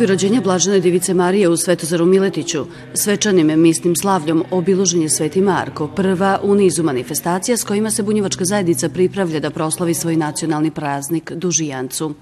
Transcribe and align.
crkvi 0.00 0.12
rođenja 0.12 0.40
Blažene 0.40 0.80
Divice 0.80 1.14
Marije 1.14 1.48
u 1.48 1.56
Svetozaru 1.56 2.06
Miletiću, 2.06 2.64
svečanim 2.94 3.60
misnim 3.60 3.96
slavljom 3.96 4.44
obilužen 4.50 5.02
je 5.02 5.08
Sveti 5.08 5.40
Marko, 5.40 5.88
prva 5.88 6.40
u 6.42 6.54
nizu 6.54 6.82
manifestacija 6.82 7.56
s 7.56 7.64
kojima 7.64 7.90
se 7.90 8.02
bunjevačka 8.02 8.44
zajednica 8.44 8.88
pripravlja 8.88 9.40
da 9.40 9.50
proslavi 9.50 9.94
svoj 9.94 10.16
nacionalni 10.16 10.70
praznik 10.70 11.32
Dužijancu. 11.32 12.14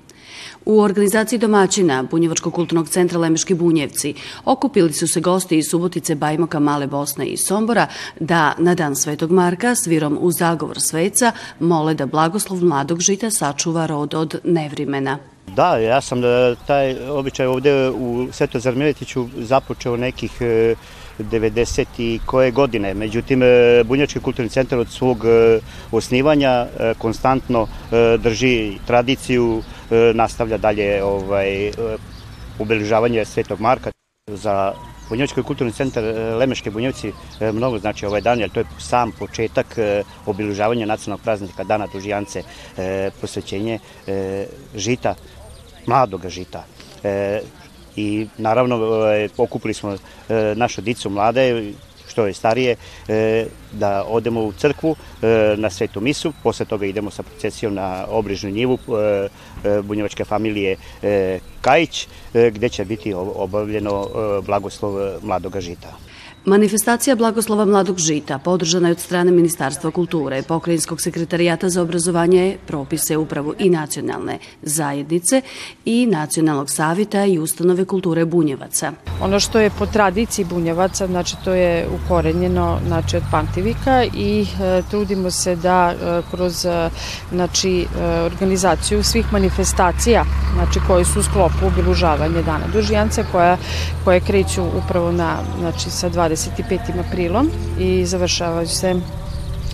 U 0.64 0.80
organizaciji 0.80 1.38
domaćina 1.38 2.02
Bunjevačkog 2.02 2.54
kulturnog 2.54 2.88
centra 2.88 3.18
Lemeški 3.18 3.54
Bunjevci 3.54 4.14
okupili 4.44 4.92
su 4.92 5.06
se 5.06 5.20
gosti 5.20 5.58
iz 5.58 5.64
Subotice, 5.70 6.14
Bajmoka, 6.14 6.58
Male 6.58 6.86
Bosne 6.86 7.26
i 7.26 7.36
Sombora 7.36 7.86
da 8.20 8.54
na 8.58 8.74
dan 8.74 8.96
Svetog 8.96 9.30
Marka 9.30 9.74
svirom 9.74 10.18
u 10.20 10.32
zagovor 10.32 10.80
sveca 10.80 11.32
mole 11.60 11.94
da 11.94 12.06
blagoslov 12.06 12.64
mladog 12.64 13.00
žita 13.00 13.30
sačuva 13.30 13.86
rod 13.86 14.14
od 14.14 14.40
nevrimena. 14.44 15.18
Da, 15.56 15.76
ja 15.76 16.00
sam 16.00 16.20
da 16.20 16.54
taj 16.54 16.96
običaj 17.08 17.46
ovde 17.46 17.90
u 17.90 18.28
Svetozar 18.32 18.74
Miletiću 18.74 19.28
započeo 19.36 19.96
nekih 19.96 20.42
90 21.18 21.80
e, 21.80 21.84
i 21.98 22.20
koje 22.26 22.50
godine. 22.50 22.94
Međutim, 22.94 23.42
e, 23.42 23.84
Bunjački 23.84 24.20
kulturni 24.20 24.50
centar 24.50 24.78
od 24.78 24.88
svog 24.88 25.24
e, 25.24 25.60
osnivanja 25.92 26.66
konstantno 26.98 27.66
drži 28.18 28.78
tradiciju, 28.86 29.62
nastavlja 30.14 30.58
dalje 30.58 31.04
ovaj, 31.04 31.70
ubeležavanje 32.58 33.24
Svetog 33.24 33.60
Marka. 33.60 33.90
Za 34.26 34.72
Bunjevački 35.08 35.42
kulturni 35.42 35.72
centar 35.72 36.04
Lemeške 36.38 36.70
Bunjevci 36.70 37.12
mnogo 37.40 37.78
znači 37.78 38.06
ovaj 38.06 38.20
dan, 38.20 38.40
jer 38.40 38.50
to 38.50 38.60
je 38.60 38.66
sam 38.78 39.12
početak 39.12 39.78
obilužavanja 40.26 40.86
nacionalnog 40.86 41.24
praznika 41.24 41.64
Dana 41.64 41.86
Dužijance, 41.92 42.42
posvećenje 43.20 43.78
žita 44.74 45.14
mladog 45.88 46.28
žita. 46.28 46.64
E, 47.04 47.40
I 47.96 48.26
naravno 48.38 48.76
e, 49.06 49.28
okupili 49.36 49.74
smo 49.74 49.92
e, 49.92 49.98
našu 50.56 50.80
dicu 50.80 51.10
mlade, 51.10 51.72
što 52.08 52.26
je 52.26 52.34
starije, 52.34 52.76
e, 53.08 53.46
da 53.72 54.04
odemo 54.04 54.42
u 54.44 54.52
crkvu 54.52 54.96
e, 54.96 55.54
na 55.56 55.70
svetu 55.70 56.00
misu, 56.00 56.32
posle 56.42 56.66
toga 56.66 56.86
idemo 56.86 57.10
sa 57.10 57.22
procesijom 57.22 57.74
na 57.74 58.06
obližnu 58.08 58.50
njivu 58.50 58.78
e, 58.78 59.28
e 59.64 59.82
bunjevačke 59.82 60.24
familije 60.24 60.76
e, 61.02 61.38
Kajić, 61.60 62.08
e, 62.34 62.50
gde 62.50 62.68
će 62.68 62.84
biti 62.84 63.14
obavljeno 63.14 64.06
blagoslov 64.46 65.22
mladoga 65.22 65.60
žita. 65.60 66.07
Manifestacija 66.48 67.16
Blagoslova 67.16 67.64
mladog 67.64 67.98
žita 67.98 68.38
podržana 68.38 68.88
je 68.88 68.92
od 68.92 69.00
strane 69.00 69.30
Ministarstva 69.30 69.90
kulture, 69.90 70.42
Pokrajinskog 70.42 71.00
sekretarijata 71.00 71.68
za 71.68 71.82
obrazovanje, 71.82 72.56
propise 72.66 73.16
upravu 73.16 73.54
i 73.58 73.70
nacionalne 73.70 74.38
zajednice 74.62 75.42
i 75.84 76.06
Nacionalnog 76.06 76.70
savita 76.70 77.24
i 77.24 77.38
ustanove 77.38 77.84
kulture 77.84 78.24
Bunjevaca. 78.24 78.92
Ono 79.20 79.40
što 79.40 79.58
je 79.58 79.70
po 79.78 79.86
tradiciji 79.86 80.44
Bunjevaca, 80.44 81.06
znači 81.06 81.36
to 81.44 81.52
je 81.52 81.88
ukorenjeno 81.88 82.78
znači, 82.86 83.16
od 83.16 83.22
Pantivika 83.30 84.04
i 84.04 84.42
e, 84.42 84.82
trudimo 84.90 85.30
se 85.30 85.56
da 85.56 85.92
e, 85.92 86.22
kroz 86.30 86.64
e, 86.66 86.90
znači, 87.32 87.80
e, 87.80 88.04
organizaciju 88.20 89.02
svih 89.02 89.32
manifestacija 89.32 90.24
znači, 90.54 90.80
koje 90.86 91.04
su 91.04 91.20
u 91.20 91.22
sklopu 91.22 91.66
obilužavanja 91.66 92.42
Dana 92.42 92.66
Dužijance 92.72 93.24
koja, 93.32 93.56
koje 94.04 94.20
kreću 94.20 94.62
upravo 94.84 95.12
na, 95.12 95.36
znači, 95.60 95.90
sa 95.90 96.10
20 96.10 96.37
25. 96.38 97.00
aprilom 97.08 97.50
i 97.80 98.06
završavaju 98.06 98.68
se 98.68 98.94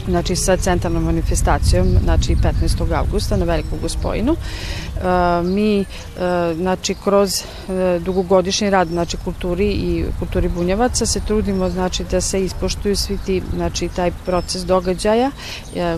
znači 0.09 0.37
sa 0.37 0.57
centralnom 0.57 1.05
manifestacijom 1.05 1.89
znači 2.05 2.37
15. 2.37 2.99
augusta 2.99 3.37
na 3.37 3.45
Veliku 3.45 3.77
Gospojinu. 3.83 4.37
E, 4.37 5.43
mi 5.43 5.81
e, 5.81 5.85
znači 6.55 6.95
kroz 7.05 7.35
e, 7.41 7.99
dugogodišnji 7.99 8.71
rad 8.71 8.89
znači 8.89 9.17
kulturi 9.17 9.69
i 9.69 10.05
kulturi 10.19 10.49
bunjevaca 10.49 11.07
se 11.07 11.21
trudimo 11.21 11.71
znači 11.71 12.05
da 12.11 12.21
se 12.21 12.45
ispoštuju 12.45 12.97
svi 12.97 13.19
ti 13.27 13.43
znači 13.55 13.89
taj 13.89 14.13
proces 14.25 14.65
događaja 14.65 15.31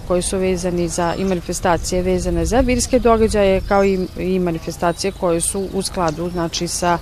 koji 0.08 0.22
su 0.22 0.38
vezani 0.38 0.88
za 0.88 1.14
i 1.18 1.24
manifestacije 1.24 2.02
vezane 2.02 2.46
za 2.46 2.60
virske 2.60 2.98
događaje 2.98 3.60
kao 3.60 3.84
i, 3.84 4.06
i 4.18 4.38
manifestacije 4.38 5.12
koje 5.12 5.40
su 5.40 5.68
u 5.72 5.82
skladu 5.82 6.30
znači 6.30 6.68
sa 6.68 6.98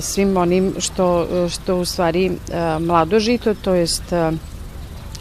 svim 0.00 0.36
onim 0.36 0.74
što 0.78 1.26
što 1.48 1.76
u 1.76 1.84
stvari 1.84 2.32
mlado 2.80 3.20
žito 3.20 3.54
to 3.54 3.74
jest 3.74 4.02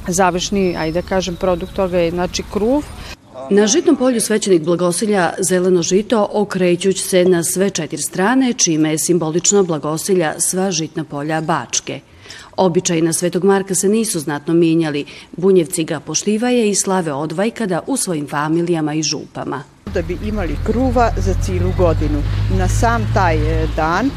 završni, 0.07 0.75
ajde 0.77 1.01
da 1.01 1.07
kažem, 1.07 1.35
produkt 1.35 1.73
toga 1.73 1.97
je 1.97 2.11
znači 2.11 2.43
kruv. 2.53 2.83
Na 3.49 3.67
žitnom 3.67 3.95
polju 3.95 4.21
svećenik 4.21 4.63
blagosilja 4.63 5.33
zeleno 5.39 5.81
žito 5.81 6.29
okrećuć 6.31 7.01
se 7.01 7.25
na 7.25 7.43
sve 7.43 7.69
četiri 7.69 8.01
strane, 8.01 8.53
čime 8.53 8.91
je 8.91 8.99
simbolično 8.99 9.63
blagosilja 9.63 10.33
sva 10.39 10.71
žitna 10.71 11.03
polja 11.03 11.41
Bačke. 11.41 11.99
Običaji 12.57 13.01
na 13.01 13.13
Svetog 13.13 13.43
Marka 13.43 13.75
se 13.75 13.89
nisu 13.89 14.19
znatno 14.19 14.53
minjali, 14.53 15.05
bunjevci 15.37 15.83
ga 15.83 15.99
poštivaje 15.99 16.69
i 16.69 16.75
slave 16.75 17.13
odvajkada 17.13 17.81
u 17.87 17.97
svojim 17.97 18.27
familijama 18.27 18.93
i 18.93 19.03
župama. 19.03 19.63
Da 19.93 20.01
bi 20.01 20.17
imali 20.25 20.55
kruva 20.65 21.11
za 21.17 21.33
cilu 21.45 21.71
godinu. 21.77 22.23
Na 22.57 22.67
sam 22.67 23.11
taj 23.13 23.35
e, 23.35 23.67
dan 23.75 24.09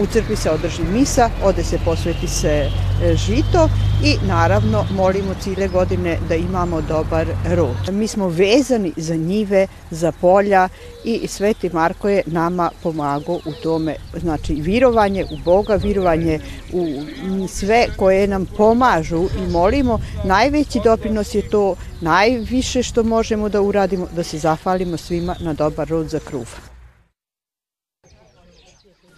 u 0.00 0.06
crkvi 0.06 0.36
se 0.36 0.50
održi 0.50 0.82
misa, 0.82 1.30
ode 1.44 1.64
se 1.64 1.78
posveti 1.84 2.28
se 2.28 2.48
e, 2.48 3.16
žito 3.16 3.68
i 4.04 4.16
naravno 4.26 4.84
molimo 4.96 5.34
cile 5.40 5.68
godine 5.68 6.18
da 6.28 6.34
imamo 6.34 6.80
dobar 6.80 7.26
rod. 7.44 7.94
Mi 7.94 8.08
smo 8.08 8.28
vezani 8.28 8.92
za 8.96 9.14
njive, 9.14 9.66
za 9.90 10.12
polja 10.12 10.68
i 11.04 11.28
Sveti 11.28 11.70
Marko 11.72 12.08
je 12.08 12.22
nama 12.26 12.70
pomagao 12.82 13.34
u 13.34 13.52
tome, 13.62 13.96
znači 14.20 14.54
virovanje 14.54 15.24
u 15.24 15.36
Boga, 15.44 15.74
virovanje 15.74 16.40
u 16.72 17.48
sve 17.48 17.86
koje 17.96 18.26
nam 18.26 18.46
pomažu 18.56 19.24
i 19.24 19.50
molimo. 19.50 20.00
Najveći 20.24 20.80
doprinos 20.84 21.34
je 21.34 21.48
to, 21.48 21.74
najviše 22.00 22.82
što 22.82 23.02
možemo 23.02 23.48
da 23.48 23.60
uradimo, 23.60 24.06
da 24.16 24.22
se 24.22 24.38
zahvalimo 24.38 24.96
svima 24.96 25.36
na 25.40 25.52
dobar 25.52 25.88
rod 25.88 26.08
za 26.08 26.18
kruva. 26.18 26.71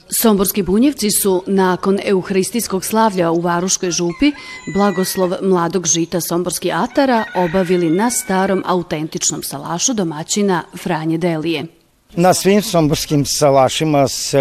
Somborski 0.08 0.62
bunjevci 0.62 1.10
su 1.10 1.42
nakon 1.46 1.98
euharistijskog 2.04 2.84
slavlja 2.84 3.30
u 3.30 3.40
Varuškoj 3.40 3.90
župi 3.90 4.32
blagoslov 4.74 5.32
mladog 5.42 5.86
žita 5.86 6.20
Somborski 6.20 6.72
atara 6.72 7.24
obavili 7.34 7.90
na 7.90 8.10
starom 8.10 8.62
autentičnom 8.66 9.42
salašu 9.42 9.94
domaćina 9.94 10.62
Franje 10.82 11.18
Delije. 11.18 11.66
Na 12.16 12.34
svim 12.34 12.62
somborskim 12.62 13.24
salašima 13.26 14.08
se 14.08 14.38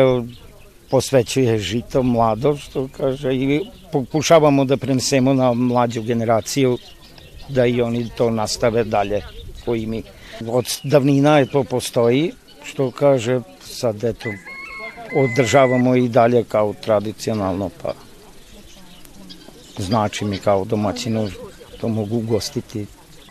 posvećuje 0.91 1.59
žito 1.59 2.03
mlado, 2.03 2.57
što 2.57 2.87
kaže, 2.97 3.33
i 3.35 3.61
pokušavamo 3.91 4.65
da 4.65 4.77
prenesemo 4.77 5.33
na 5.33 5.53
mlađu 5.53 6.01
generaciju 6.01 6.77
da 7.49 7.65
i 7.65 7.81
oni 7.81 8.09
to 8.17 8.29
nastave 8.29 8.83
dalje 8.83 9.21
po 9.65 9.75
imi. 9.75 10.03
Od 10.47 10.65
davnina 10.83 11.37
je 11.39 11.45
to 11.45 11.63
postoji, 11.63 12.31
što 12.63 12.91
kaže, 12.91 13.41
sad 13.61 14.03
eto, 14.03 14.29
održavamo 15.15 15.95
i 15.95 16.09
dalje 16.09 16.43
kao 16.43 16.73
tradicionalno, 16.83 17.69
pa 17.81 17.93
znači 19.77 20.25
mi 20.25 20.37
kao 20.37 20.65
domaćinu 20.65 21.29
to 21.81 21.87
mogu 21.87 22.17
ugostiti. 22.17 22.85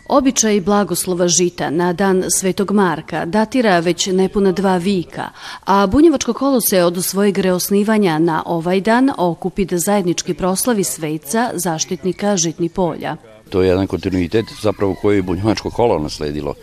Običaj 0.09 0.61
blagoslova 0.61 1.27
žita 1.27 1.69
na 1.69 1.93
dan 1.93 2.23
Svetog 2.39 2.71
Marka 2.71 3.25
datira 3.25 3.79
već 3.79 4.07
nepuna 4.07 4.51
dva 4.51 4.77
vika, 4.77 5.29
a 5.65 5.87
Bunjevačko 5.87 6.33
kolo 6.33 6.61
se 6.61 6.83
od 6.83 7.05
svojeg 7.05 7.37
reosnivanja 7.37 8.19
na 8.19 8.43
ovaj 8.45 8.81
dan 8.81 9.11
okupi 9.17 9.65
da 9.65 9.77
zajednički 9.77 10.33
proslavi 10.33 10.83
sveca 10.83 11.51
zaštitnika 11.53 12.37
žitni 12.37 12.69
polja. 12.69 13.15
To 13.49 13.61
je 13.61 13.69
jedan 13.69 13.87
kontinuitet 13.87 14.45
zapravo 14.61 14.95
koji 15.01 15.15
je 15.15 15.21
Bunjevačko 15.21 15.69
kolo 15.69 15.99
nasledilo 15.99 16.53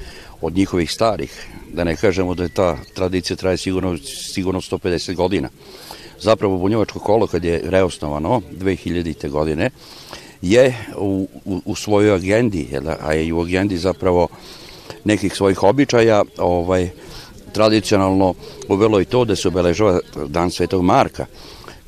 od 0.40 0.56
njihovih 0.56 0.92
starih, 0.92 1.46
da 1.72 1.84
ne 1.84 1.96
kažemo 1.96 2.34
da 2.34 2.42
je 2.42 2.54
ta 2.54 2.76
tradicija 2.94 3.36
traje 3.36 3.56
sigurno, 3.56 3.98
sigurno 4.32 4.60
150 4.60 5.14
godina. 5.14 5.48
Zapravo 6.20 6.58
Bunjevačko 6.58 6.98
kolo 6.98 7.26
kad 7.26 7.44
je 7.44 7.62
reosnovano 7.64 8.40
2000. 8.60 9.28
godine 9.28 9.70
je 10.42 10.76
u, 10.96 11.28
u, 11.44 11.60
u 11.64 11.74
svojoj 11.74 12.14
agendi, 12.14 12.68
a 13.00 13.12
je 13.12 13.26
i 13.26 13.32
u 13.32 13.40
agendi 13.40 13.78
zapravo 13.78 14.28
nekih 15.04 15.34
svojih 15.34 15.62
običaja 15.62 16.24
ovaj, 16.38 16.90
tradicionalno 17.52 18.34
uvelo 18.68 19.00
i 19.00 19.04
to 19.04 19.24
da 19.24 19.36
se 19.36 19.48
obeležava 19.48 20.00
dan 20.26 20.50
Svetog 20.50 20.82
Marka, 20.82 21.26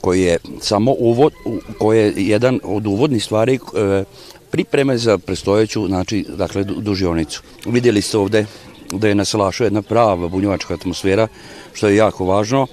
koji 0.01 0.23
je 0.23 0.39
samo 0.61 0.95
uvod, 0.99 1.33
koji 1.79 1.99
je 1.99 2.13
jedan 2.17 2.61
od 2.65 2.87
uvodnih 2.87 3.25
stvari 3.25 3.55
e, 3.55 4.05
pripreme 4.53 4.99
za 4.99 5.19
prestojeću, 5.19 5.87
znači, 5.87 6.25
dakle, 6.37 6.65
dužionicu. 6.65 7.43
Vidjeli 7.67 8.03
ste 8.03 8.19
ovde 8.19 8.47
da 8.93 9.09
je 9.09 9.15
na 9.15 9.25
Salašu 9.25 9.65
jedna 9.65 9.83
prava 9.83 10.29
bunjevačka 10.29 10.75
atmosfera, 10.75 11.29
što 11.73 11.89
je 11.89 11.97
jako 11.97 12.25
važno. 12.25 12.67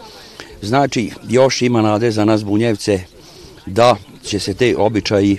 Znači, 0.62 1.12
još 1.30 1.62
ima 1.62 1.82
nade 1.82 2.12
za 2.12 2.26
nas 2.26 2.44
bunjevce 2.44 3.00
da 3.66 3.96
će 4.24 4.40
se 4.40 4.54
te 4.54 4.76
običaji 4.78 5.38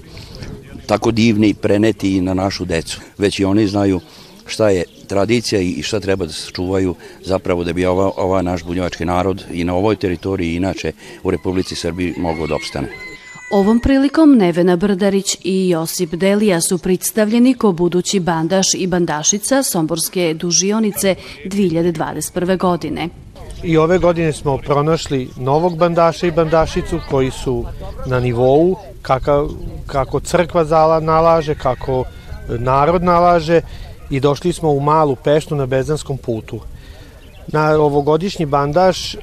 tako 0.87 1.11
divni 1.11 1.55
preneti 1.55 2.17
i 2.17 2.21
na 2.21 2.35
našu 2.35 2.65
decu. 2.65 3.01
Već 3.19 3.41
i 3.41 3.45
oni 3.45 3.67
znaju 3.67 4.01
šta 4.47 4.71
je 4.71 4.85
tradicija 5.07 5.61
i 5.61 5.83
šta 5.83 6.01
treba 6.01 6.27
da 6.27 6.33
se 6.33 6.51
čuvaju 6.53 6.95
zapravo 7.25 7.65
da 7.65 7.73
bi 7.73 7.87
ova, 7.87 8.11
ova 8.17 8.43
naš 8.43 8.65
bunjevački 8.65 9.05
narod 9.05 9.45
i 9.53 9.65
na 9.65 9.75
ovoj 9.75 9.97
teritoriji 9.97 10.57
inače 10.57 10.93
u 11.23 11.31
Republici 11.31 11.75
Srbiji 11.75 12.15
mogao 12.19 12.47
da 12.47 12.55
opstane. 12.55 13.10
Ovom 13.51 13.81
prilikom 13.81 14.37
Nevena 14.37 14.77
Brdarić 14.77 15.37
i 15.45 15.69
Josip 15.69 16.11
Delija 16.11 16.61
su 16.61 16.79
predstavljeni 16.79 17.55
ko 17.55 17.73
budući 17.73 18.21
bandaš 18.21 18.67
i 18.75 18.87
bandašica 18.87 19.63
Somborske 19.63 20.35
dužionice 20.35 21.15
2021. 21.45 22.59
godine. 22.59 23.09
I 23.63 23.77
ove 23.77 23.99
godine 23.99 24.33
smo 24.33 24.59
pronašli 24.59 25.29
novog 25.37 25.77
bandaša 25.77 26.27
i 26.27 26.31
bandašicu 26.31 27.01
koji 27.11 27.31
su 27.31 27.65
na 28.07 28.21
nivou 28.21 28.77
kaka, 29.03 29.45
kako 29.87 30.21
crkva 30.21 30.65
zala 30.65 31.01
nalaže, 31.01 31.55
kako 31.55 32.05
narod 32.49 33.03
nalaže 33.03 33.61
i 34.11 34.21
došli 34.21 34.53
smo 34.53 34.71
u 34.71 34.81
malu 34.81 35.17
peštu 35.17 35.55
na 35.55 35.67
Bezanskom 35.67 36.19
putu. 36.19 36.61
Na 37.47 37.71
ovogodišnji 37.71 38.47
bandaš 38.47 39.17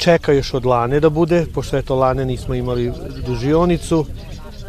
čeka 0.00 0.32
još 0.32 0.54
od 0.54 0.66
lane 0.66 1.00
da 1.00 1.08
bude, 1.08 1.46
pošto 1.54 1.76
eto 1.76 1.94
lane 1.94 2.24
nismo 2.24 2.54
imali 2.54 2.92
dužionicu. 3.26 4.06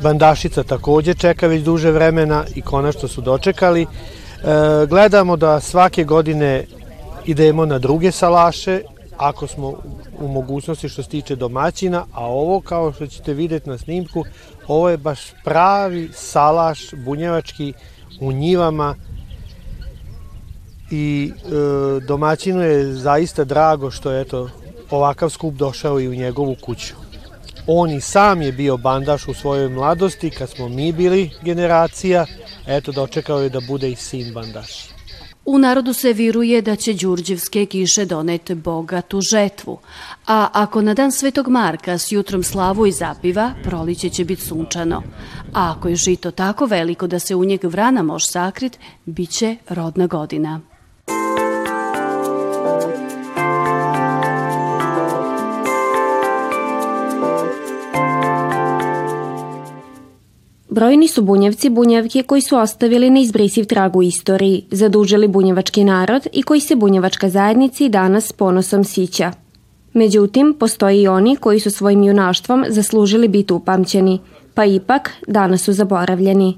Bandašica 0.03 0.63
takođe 0.63 1.13
čeka 1.13 1.47
već 1.47 1.63
duže 1.63 1.91
vremena 1.91 2.43
i 2.55 2.61
konačno 2.61 3.07
su 3.07 3.21
dočekali. 3.21 3.81
E, 3.81 3.87
gledamo 4.89 5.37
da 5.37 5.59
svake 5.59 6.03
godine 6.03 6.65
idemo 7.25 7.65
na 7.65 7.79
druge 7.79 8.11
salaše, 8.11 8.81
ako 9.17 9.47
smo 9.47 9.73
u 10.19 10.27
mogućnosti 10.27 10.89
što 10.89 11.03
se 11.03 11.09
tiče 11.09 11.35
domaćina, 11.35 12.05
a 12.13 12.25
ovo 12.25 12.61
kao 12.61 12.93
što 12.93 13.07
ćete 13.07 13.33
videti 13.33 13.69
na 13.69 13.77
snimku, 13.77 14.23
ovo 14.67 14.89
je 14.89 14.97
baš 14.97 15.19
pravi 15.43 16.09
salaš 16.13 16.93
bunjevački 17.05 17.73
u 18.19 18.31
njivama 18.31 18.95
i 20.91 21.31
e, 21.31 21.49
domaćinu 22.07 22.61
je 22.61 22.93
zaista 22.93 23.43
drago 23.43 23.91
što 23.91 24.19
eto 24.19 24.49
ovakav 24.91 25.29
skup 25.29 25.53
došao 25.53 25.99
i 25.99 26.07
u 26.07 26.15
njegovu 26.15 26.55
kuću. 26.61 26.93
On 27.67 27.91
i 27.91 28.01
sam 28.01 28.41
je 28.41 28.51
bio 28.51 28.77
bandaš 28.77 29.27
u 29.27 29.33
svojoj 29.33 29.69
mladosti 29.69 30.29
kad 30.29 30.49
smo 30.49 30.69
mi 30.69 30.91
bili 30.91 31.29
generacija, 31.41 32.25
eto 32.67 32.91
dočekao 32.91 33.41
je 33.41 33.49
da 33.49 33.59
bude 33.67 33.91
i 33.91 33.95
sin 33.95 34.33
bandaš. 34.33 34.91
U 35.45 35.57
narodu 35.57 35.93
se 35.93 36.13
viruje 36.13 36.61
da 36.61 36.75
će 36.75 36.93
đurđevske 36.93 37.65
kiše 37.65 38.05
donete 38.05 38.55
bogatu 38.55 39.21
žetvu, 39.21 39.79
a 40.27 40.47
ako 40.53 40.81
na 40.81 40.93
dan 40.93 41.11
Svetog 41.11 41.47
Marka 41.47 41.97
s 41.97 42.11
jutrom 42.11 42.43
slavu 42.43 42.87
i 42.87 42.91
zapiva, 42.91 43.51
proliće 43.63 44.09
će 44.09 44.25
biti 44.25 44.41
sunčano. 44.41 45.03
A 45.53 45.71
ako 45.71 45.87
je 45.87 45.95
žito 45.95 46.31
tako 46.31 46.65
veliko 46.65 47.07
da 47.07 47.19
se 47.19 47.35
u 47.35 47.45
njeg 47.45 47.63
vrana 47.63 48.03
može 48.03 48.27
sakrit, 48.27 48.79
bit 49.05 49.29
će 49.29 49.55
rodna 49.69 50.07
godina. 50.07 50.70
Brojni 60.71 61.07
su 61.07 61.21
bunjevci 61.21 61.69
bunjevke 61.69 62.23
koji 62.23 62.41
su 62.41 62.57
ostavili 62.57 63.09
neizbrisiv 63.09 63.65
trag 63.65 63.95
u 63.95 64.03
istoriji, 64.03 64.65
zadužili 64.71 65.27
bunjevački 65.27 65.83
narod 65.83 66.27
i 66.33 66.43
koji 66.43 66.59
se 66.59 66.75
bunjevačka 66.75 67.29
zajednica 67.29 67.83
i 67.83 67.89
danas 67.89 68.27
s 68.27 68.31
ponosom 68.31 68.83
sića. 68.83 69.31
Međutim, 69.93 70.55
postoji 70.59 71.01
i 71.01 71.07
oni 71.07 71.35
koji 71.35 71.59
su 71.59 71.71
svojim 71.71 72.03
junaštvom 72.03 72.65
zaslužili 72.69 73.27
biti 73.27 73.53
upamćeni, 73.53 74.19
pa 74.53 74.65
ipak 74.65 75.11
danas 75.27 75.63
su 75.63 75.73
zaboravljeni. 75.73 76.57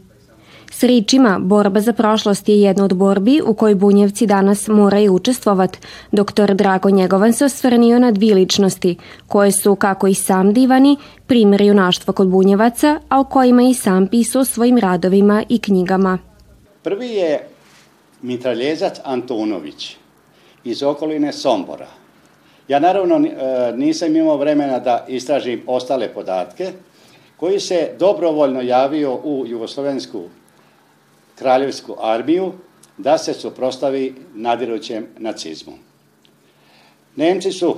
S 0.73 0.83
ričima 0.83 1.39
borba 1.39 1.79
za 1.79 1.93
prošlost 1.93 2.49
je 2.49 2.61
jedna 2.61 2.85
od 2.85 2.93
borbi 2.93 3.41
u 3.45 3.53
kojoj 3.53 3.75
bunjevci 3.75 4.25
danas 4.25 4.67
moraju 4.67 5.13
učestvovat. 5.13 5.77
Doktor 6.11 6.53
Drago 6.53 6.89
Njegovan 6.89 7.33
se 7.33 7.45
osvrnio 7.45 7.99
na 7.99 8.11
dvije 8.11 8.35
ličnosti, 8.35 8.97
koje 9.27 9.51
su, 9.51 9.75
kako 9.75 10.07
i 10.07 10.13
sam 10.13 10.53
divani, 10.53 10.97
primjer 11.27 11.61
junaštva 11.61 12.13
kod 12.13 12.27
bunjevaca, 12.27 12.99
a 13.09 13.19
o 13.19 13.23
kojima 13.23 13.61
i 13.61 13.73
sam 13.73 14.07
pisao 14.07 14.45
svojim 14.45 14.77
radovima 14.77 15.43
i 15.49 15.59
knjigama. 15.59 16.17
Prvi 16.83 17.07
je 17.07 17.47
mitraljezac 18.21 18.99
Antonović 19.03 19.95
iz 20.63 20.83
okoline 20.83 21.33
Sombora. 21.33 21.87
Ja 22.67 22.79
naravno 22.79 23.15
e, 23.15 23.31
nisam 23.75 24.15
imao 24.15 24.37
vremena 24.37 24.79
da 24.79 25.05
istražim 25.07 25.61
ostale 25.67 26.13
podatke, 26.13 26.71
koji 27.37 27.59
se 27.59 27.89
dobrovoljno 27.99 28.61
javio 28.61 29.15
u 29.23 29.43
Jugoslovensku 29.47 30.23
kraljevsku 31.35 31.95
armiju 32.01 32.53
da 32.97 33.17
se 33.17 33.33
suprostavi 33.33 34.15
nadirućem 34.33 35.07
nacizmu. 35.17 35.73
Nemci 37.15 37.51
su 37.51 37.75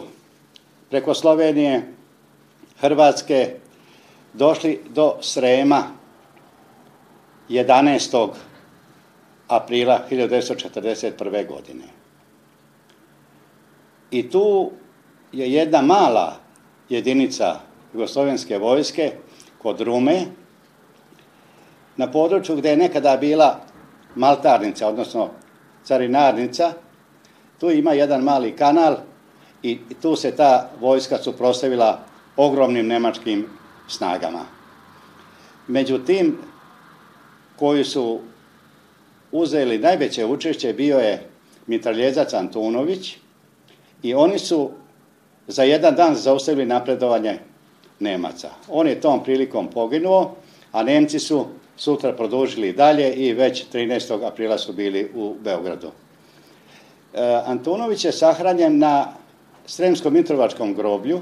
preko 0.89 1.13
Slovenije, 1.13 1.93
Hrvatske 2.79 3.55
došli 4.33 4.81
do 4.89 5.17
Srema 5.21 5.83
11. 7.49 8.29
aprila 9.47 10.05
1941. 10.11 11.47
godine. 11.47 11.83
I 14.11 14.29
tu 14.29 14.71
je 15.31 15.53
jedna 15.53 15.81
mala 15.81 16.39
jedinica 16.89 17.59
jugoslovenske 17.93 18.57
vojske 18.57 19.11
kod 19.57 19.81
Rume, 19.81 20.25
na 21.97 22.11
području 22.11 22.55
gde 22.55 22.69
je 22.69 22.77
nekada 22.77 23.17
bila 23.17 23.59
maltarnica, 24.15 24.87
odnosno 24.87 25.29
carinarnica, 25.83 26.73
tu 27.59 27.71
ima 27.71 27.93
jedan 27.93 28.23
mali 28.23 28.55
kanal 28.55 28.95
i 29.63 29.79
tu 30.01 30.15
se 30.15 30.31
ta 30.31 30.69
vojska 30.81 31.17
suprostavila 31.17 31.99
ogromnim 32.37 32.87
nemačkim 32.87 33.47
snagama. 33.87 34.45
Međutim, 35.67 36.37
koji 37.55 37.83
su 37.83 38.19
uzeli 39.31 39.77
najveće 39.77 40.25
učešće 40.25 40.73
bio 40.73 40.97
je 40.97 41.29
mitraljezac 41.67 42.33
Antunović 42.33 43.17
i 44.03 44.13
oni 44.13 44.39
su 44.39 44.71
za 45.47 45.63
jedan 45.63 45.95
dan 45.95 46.15
zaustavili 46.15 46.65
napredovanje 46.65 47.39
Nemaca. 47.99 48.49
On 48.69 48.87
je 48.87 49.01
tom 49.01 49.23
prilikom 49.23 49.67
poginuo, 49.67 50.35
a 50.71 50.83
Nemci 50.83 51.19
su 51.19 51.45
sutra 51.77 52.13
produžili 52.13 52.73
dalje 52.73 53.13
i 53.13 53.33
već 53.33 53.65
13. 53.73 54.27
aprila 54.27 54.57
su 54.57 54.73
bili 54.73 55.11
u 55.15 55.35
Beogradu. 55.43 55.91
E, 57.13 57.41
Antunović 57.45 58.05
je 58.05 58.11
sahranjen 58.11 58.79
na 58.79 59.13
Sremskom 59.65 60.13
Mitrovačkom 60.13 60.73
groblju 60.73 61.21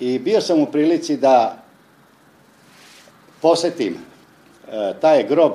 i 0.00 0.18
bio 0.18 0.40
sam 0.40 0.60
u 0.60 0.66
prilici 0.66 1.16
da 1.16 1.62
posetim 3.42 3.96
e, 3.96 4.94
taj 5.00 5.26
grob. 5.28 5.52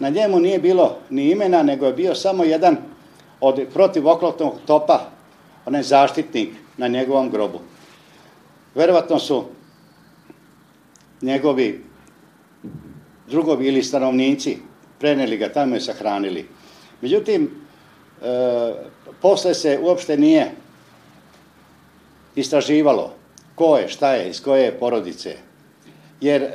Na 0.00 0.08
njemu 0.08 0.40
nije 0.40 0.58
bilo 0.58 0.96
ni 1.10 1.30
imena, 1.30 1.62
nego 1.62 1.86
je 1.86 1.92
bio 1.92 2.14
samo 2.14 2.44
jedan 2.44 2.76
od 3.40 3.66
protivoklopnog 3.74 4.54
topa, 4.66 5.00
onaj 5.66 5.82
zaštitnik 5.82 6.48
na 6.76 6.88
njegovom 6.88 7.30
grobu. 7.30 7.58
Verovatno 8.74 9.18
su 9.18 9.44
njegovi 11.22 11.87
drugovi 13.28 13.66
ili 13.66 13.82
stanovnici 13.82 14.58
preneli 14.98 15.36
ga 15.36 15.48
tamo 15.48 15.76
i 15.76 15.80
sahranili. 15.80 16.46
Međutim, 17.00 17.50
e, 18.22 18.72
posle 19.22 19.54
se 19.54 19.78
uopšte 19.82 20.16
nije 20.16 20.50
istraživalo 22.36 23.14
ko 23.54 23.76
je, 23.76 23.88
šta 23.88 24.14
je, 24.14 24.30
iz 24.30 24.42
koje 24.42 24.64
je 24.64 24.78
porodice. 24.78 25.36
Jer 26.20 26.42
e, 26.42 26.50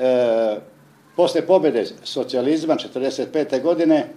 posle 1.15 1.41
pobede 1.47 1.85
socijalizma 2.03 2.75
45. 2.75 3.61
godine 3.61 4.07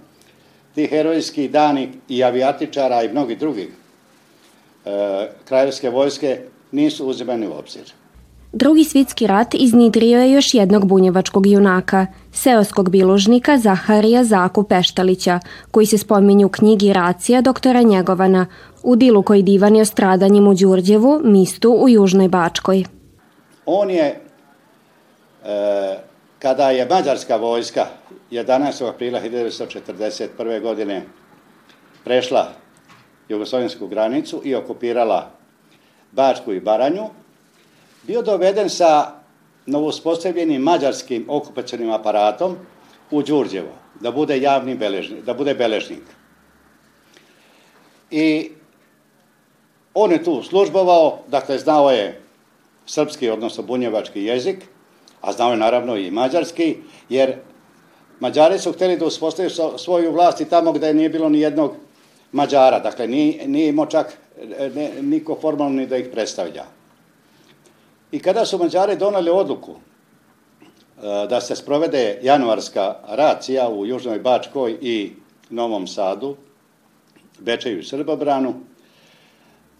ti 0.74 0.86
herojski 0.86 1.48
dani 1.48 1.92
i 2.08 2.24
avijatičara 2.24 3.02
i 3.02 3.08
mnogi 3.08 3.36
drugih 3.36 3.68
e, 3.68 5.28
kraljevske 5.44 5.90
vojske 5.90 6.40
nisu 6.72 7.06
uzimani 7.06 7.46
u 7.46 7.52
obzir. 7.52 7.92
Drugi 8.58 8.84
svjetski 8.84 9.26
rat 9.26 9.54
iznidrio 9.54 10.20
je 10.20 10.32
još 10.32 10.54
jednog 10.54 10.86
bunjevačkog 10.86 11.46
junaka, 11.46 12.06
seoskog 12.32 12.90
biložnika 12.90 13.58
Zaharija 13.58 14.24
Zaku 14.24 14.62
Peštalića, 14.62 15.40
koji 15.70 15.86
se 15.86 15.98
spominju 15.98 16.46
u 16.46 16.50
knjigi 16.50 16.92
Racija 16.92 17.40
doktora 17.40 17.82
Njegovana, 17.82 18.46
u 18.82 18.96
dilu 18.96 19.22
koji 19.22 19.42
divani 19.42 19.80
o 19.80 19.84
stradanjima 19.84 20.50
u 20.50 20.54
Đurđevu, 20.54 21.20
mistu 21.24 21.70
u 21.70 21.88
Južnoj 21.88 22.28
Bačkoj. 22.28 22.84
On 23.66 23.90
je, 23.90 24.20
e, 25.44 25.98
kada 26.38 26.70
je 26.70 26.88
mađarska 26.88 27.36
vojska 27.36 27.86
11. 28.30 28.88
aprila 28.88 29.20
1941. 29.20 30.62
godine 30.62 31.02
prešla 32.04 32.48
jugoslovensku 33.28 33.86
granicu 33.86 34.40
i 34.44 34.54
okupirala 34.54 35.30
Bačku 36.12 36.52
i 36.52 36.60
Baranju, 36.60 37.04
bio 38.06 38.22
doveden 38.22 38.70
sa 38.70 39.12
novospostavljenim 39.66 40.62
mađarskim 40.62 41.24
okupacijnim 41.28 41.90
aparatom 41.90 42.56
u 43.10 43.22
Đurđevo, 43.22 43.72
da 44.00 44.10
bude 44.10 44.40
javni 44.40 44.74
beležnik, 44.74 45.24
da 45.24 45.34
bude 45.34 45.54
beležnik. 45.54 46.02
I 48.10 48.50
on 49.94 50.12
je 50.12 50.24
tu 50.24 50.42
službovao, 50.42 51.18
dakle 51.28 51.58
znao 51.58 51.90
je 51.90 52.20
srpski, 52.86 53.30
odnosno 53.30 53.62
bunjevački 53.62 54.22
jezik, 54.22 54.64
a 55.20 55.32
znao 55.32 55.50
je 55.50 55.56
naravno 55.56 55.96
i 55.96 56.10
mađarski, 56.10 56.76
jer 57.08 57.34
Mađari 58.20 58.58
su 58.58 58.72
hteli 58.72 58.96
da 58.96 59.04
uspostaviju 59.04 59.50
svoju 59.78 60.12
vlast 60.12 60.40
i 60.40 60.44
tamo 60.44 60.72
gde 60.72 60.94
nije 60.94 61.08
bilo 61.08 61.28
ni 61.28 61.40
jednog 61.40 61.74
Mađara, 62.32 62.78
dakle 62.80 63.06
nije, 63.06 63.48
nije 63.48 63.68
imao 63.68 63.86
čak 63.86 64.18
ne, 64.74 64.90
niko 65.02 65.38
formalno 65.40 65.76
ni 65.76 65.86
da 65.86 65.96
ih 65.96 66.08
predstavlja. 66.12 66.64
I 68.12 68.18
kada 68.18 68.44
su 68.44 68.58
Mađari 68.58 68.96
donali 68.96 69.30
odluku 69.30 69.72
e, 69.72 71.26
da 71.28 71.40
se 71.40 71.56
sprovede 71.56 72.18
januarska 72.22 72.94
racija 73.08 73.68
u 73.68 73.86
Južnoj 73.86 74.18
Bačkoj 74.18 74.78
i 74.80 75.12
Novom 75.50 75.86
Sadu, 75.86 76.36
Bečeju 77.38 77.78
i 77.78 77.84
Srbobranu, 77.84 78.54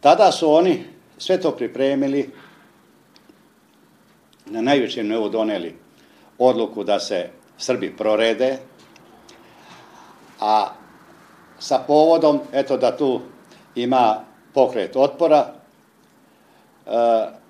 tada 0.00 0.32
su 0.32 0.52
oni 0.52 0.84
sve 1.18 1.40
to 1.40 1.50
pripremili, 1.50 2.30
na 4.46 4.60
najvećem 4.60 5.08
nivou 5.08 5.28
doneli 5.28 5.76
odluku 6.38 6.84
da 6.84 7.00
se 7.00 7.30
Srbi 7.58 7.96
prorede, 7.96 8.58
a 10.40 10.68
sa 11.58 11.78
povodom, 11.86 12.40
eto 12.52 12.76
da 12.76 12.96
tu 12.96 13.20
ima 13.74 14.24
pokret 14.54 14.96
otpora, 14.96 15.46
e, 16.86 17.45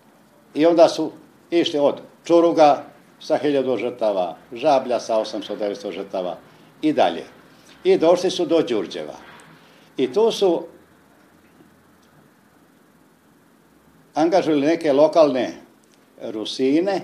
i 0.56 0.66
onda 0.66 0.88
su 0.88 1.12
išli 1.50 1.78
od 1.78 2.00
Čuruga 2.24 2.84
sa 3.20 3.38
1000 3.42 3.78
žrtava, 3.80 4.36
Žablja 4.52 5.00
sa 5.00 5.20
800-900 5.20 5.92
žrtava 5.92 6.36
i 6.82 6.92
dalje. 6.92 7.24
I 7.84 7.98
došli 7.98 8.30
su 8.30 8.46
do 8.46 8.62
Đurđeva. 8.62 9.14
I 9.96 10.12
tu 10.12 10.30
su 10.32 10.66
angažovali 14.14 14.66
neke 14.66 14.92
lokalne 14.92 15.54
Rusine 16.22 17.00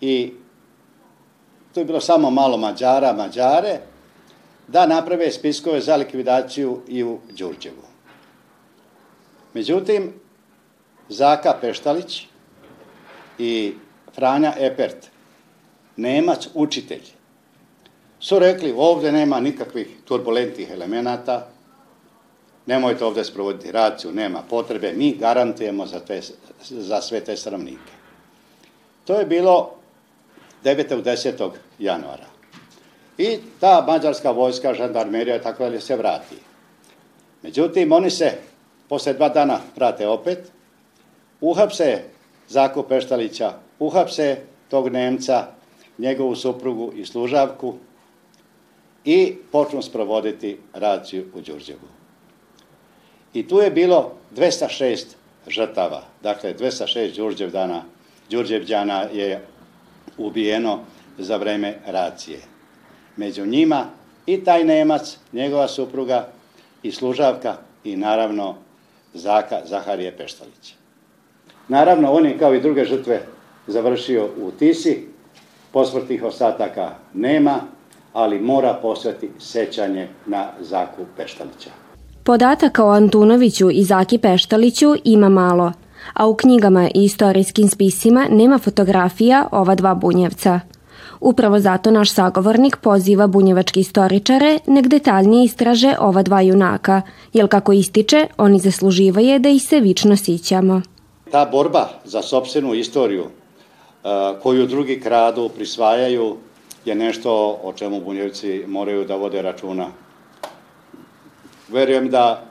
i 0.00 0.32
tu 1.74 1.80
je 1.80 1.84
bilo 1.84 2.00
samo 2.00 2.30
malo 2.30 2.56
Mađara, 2.56 3.12
Mađare, 3.12 3.78
da 4.68 4.86
naprave 4.86 5.30
spiskove 5.30 5.80
za 5.80 5.96
likvidaciju 5.96 6.80
i 6.88 7.04
u 7.04 7.18
Đurđevu. 7.30 7.86
Međutim, 9.54 10.12
Zaka 11.08 11.54
Peštalić 11.60 12.31
i 13.42 13.74
Franja 14.14 14.54
Epert, 14.58 15.06
Nemac 15.96 16.48
učitelj, 16.54 17.02
su 18.20 18.38
rekli 18.38 18.74
ovde 18.76 19.12
nema 19.12 19.40
nikakvih 19.40 19.88
turbulentnih 20.04 20.70
elemenata, 20.70 21.48
nemojte 22.66 23.04
ovde 23.04 23.24
sprovoditi 23.24 23.72
raciju, 23.72 24.12
nema 24.12 24.42
potrebe, 24.50 24.92
mi 24.92 25.16
garantujemo 25.16 25.86
za, 25.86 26.00
te, 26.00 26.20
za 26.62 27.00
sve 27.00 27.20
te 27.20 27.36
sravnike. 27.36 27.92
To 29.04 29.18
je 29.18 29.26
bilo 29.26 29.74
9. 30.64 30.98
u 30.98 31.02
10. 31.02 31.50
januara. 31.78 32.26
I 33.18 33.38
ta 33.60 33.84
mađarska 33.86 34.30
vojska, 34.30 34.74
žandarmerija 34.74 35.36
i 35.36 35.42
tako 35.42 35.64
dalje 35.64 35.80
se 35.80 35.96
vrati. 35.96 36.36
Međutim, 37.42 37.92
oni 37.92 38.10
se 38.10 38.38
posle 38.88 39.12
dva 39.12 39.28
dana 39.28 39.60
vrate 39.76 40.08
opet, 40.08 40.52
uhapse 41.40 42.02
Zaku 42.48 42.82
Peštalića, 42.82 43.52
uhapse 43.78 44.36
tog 44.68 44.88
Nemca, 44.88 45.46
njegovu 45.98 46.36
suprugu 46.36 46.92
i 46.96 47.06
služavku 47.06 47.74
i 49.04 49.34
počnu 49.52 49.82
sprovoditi 49.82 50.58
raciju 50.74 51.26
u 51.34 51.40
Đurđevu. 51.40 51.88
I 53.34 53.48
tu 53.48 53.58
je 53.58 53.70
bilo 53.70 54.12
206 54.36 55.04
žrtava, 55.48 56.02
dakle 56.22 56.54
206 56.54 57.16
Đurđevdana, 57.16 57.82
Đurđevđana 58.30 59.00
je 59.12 59.46
ubijeno 60.18 60.80
za 61.18 61.36
vreme 61.36 61.78
racije. 61.86 62.40
Među 63.16 63.46
njima 63.46 63.86
i 64.26 64.44
taj 64.44 64.64
Nemac, 64.64 65.18
njegova 65.32 65.68
supruga 65.68 66.28
i 66.82 66.92
služavka 66.92 67.56
i 67.84 67.96
naravno 67.96 68.56
Zaka 69.14 69.60
Zaharije 69.64 70.16
Peštalić. 70.16 70.74
Naravno, 71.72 72.12
on 72.12 72.26
je 72.26 72.38
kao 72.38 72.54
i 72.54 72.60
druge 72.60 72.84
žrtve 72.84 73.20
završio 73.66 74.28
u 74.42 74.50
Tisi, 74.50 75.06
posmrtih 75.70 76.22
ostataka 76.24 76.90
nema, 77.14 77.60
ali 78.12 78.40
mora 78.40 78.78
posveti 78.82 79.30
sećanje 79.38 80.08
na 80.26 80.46
Zaku 80.60 81.02
Peštalića. 81.16 81.70
Podataka 82.24 82.84
o 82.84 82.90
Antunoviću 82.90 83.70
i 83.70 83.84
Zaki 83.84 84.18
Peštaliću 84.18 84.94
ima 85.04 85.28
malo, 85.28 85.72
a 86.14 86.26
u 86.26 86.34
knjigama 86.34 86.88
i 86.94 87.04
istorijskim 87.04 87.68
spisima 87.68 88.26
nema 88.30 88.58
fotografija 88.58 89.48
ova 89.52 89.74
dva 89.74 89.94
bunjevca. 89.94 90.60
Upravo 91.20 91.58
zato 91.58 91.90
naš 91.90 92.12
sagovornik 92.12 92.76
poziva 92.76 93.26
bunjevački 93.26 93.80
istoričare 93.80 94.58
nek 94.66 94.86
detaljnije 94.86 95.44
istraže 95.44 95.94
ova 96.00 96.22
dva 96.22 96.40
junaka, 96.40 97.02
jer 97.32 97.48
kako 97.48 97.72
ističe, 97.72 98.26
oni 98.38 98.58
zasluživaje 98.58 99.38
da 99.38 99.48
ih 99.48 99.62
se 99.62 99.80
vično 99.80 100.16
sićamo. 100.16 100.82
Ta 101.32 101.44
borba 101.44 101.88
za 102.04 102.22
sobstvenu 102.22 102.74
istoriju 102.74 103.26
koju 104.42 104.66
drugi 104.66 105.00
kradu, 105.00 105.48
prisvajaju, 105.48 106.36
je 106.84 106.94
nešto 106.94 107.60
o 107.62 107.72
čemu 107.72 108.00
bunjevci 108.00 108.64
moraju 108.66 109.04
da 109.04 109.16
vode 109.16 109.42
računa. 109.42 109.86
Verujem 111.68 112.10
da 112.10 112.44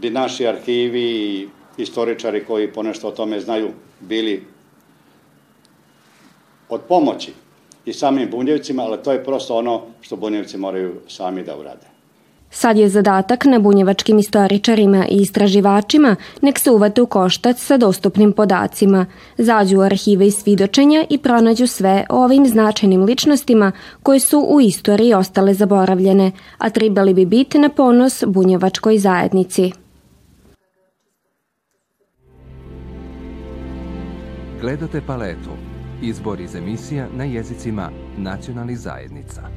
bi 0.00 0.10
naši 0.10 0.46
arhivi 0.46 1.02
i 1.02 1.48
istoričari 1.76 2.44
koji 2.44 2.72
ponešto 2.72 3.08
o 3.08 3.16
tome 3.16 3.40
znaju 3.40 3.70
bili 4.00 4.46
od 6.68 6.80
pomoći 6.88 7.32
i 7.84 7.92
samim 7.92 8.30
bunjevcima, 8.30 8.82
ali 8.82 9.02
to 9.02 9.12
je 9.12 9.24
prosto 9.24 9.56
ono 9.56 9.82
što 10.00 10.16
bunjevci 10.16 10.58
moraju 10.58 11.00
sami 11.08 11.44
da 11.44 11.56
urade. 11.56 11.99
Sad 12.50 12.76
je 12.76 12.88
zadatak 12.88 13.44
na 13.44 13.58
bunjevačkim 13.58 14.18
istoričarima 14.18 15.06
i 15.08 15.16
istraživačima 15.16 16.16
nek 16.42 16.58
se 16.58 16.70
uvate 16.70 17.02
u 17.02 17.06
koštac 17.06 17.60
sa 17.60 17.76
dostupnim 17.76 18.32
podacima, 18.32 19.06
zađu 19.38 19.78
u 19.78 19.80
arhive 19.80 20.26
i 20.26 20.30
svidočenja 20.30 21.04
i 21.10 21.18
pronađu 21.18 21.66
sve 21.66 22.04
o 22.08 22.24
ovim 22.24 22.46
značajnim 22.46 23.04
ličnostima 23.04 23.72
koje 24.02 24.20
su 24.20 24.46
u 24.48 24.60
istoriji 24.60 25.14
ostale 25.14 25.54
zaboravljene, 25.54 26.32
a 26.58 26.70
trebali 26.70 27.14
bi 27.14 27.26
biti 27.26 27.58
na 27.58 27.68
ponos 27.68 28.24
bunjevačkoj 28.26 28.98
zajednici. 28.98 29.72
Gledate 34.60 35.00
paletu. 35.06 35.50
Izbor 36.02 36.40
iz 36.40 36.54
emisija 36.54 37.06
na 37.16 37.24
jezicima 37.24 37.90
nacionalnih 38.16 38.78
zajednica. 38.78 39.49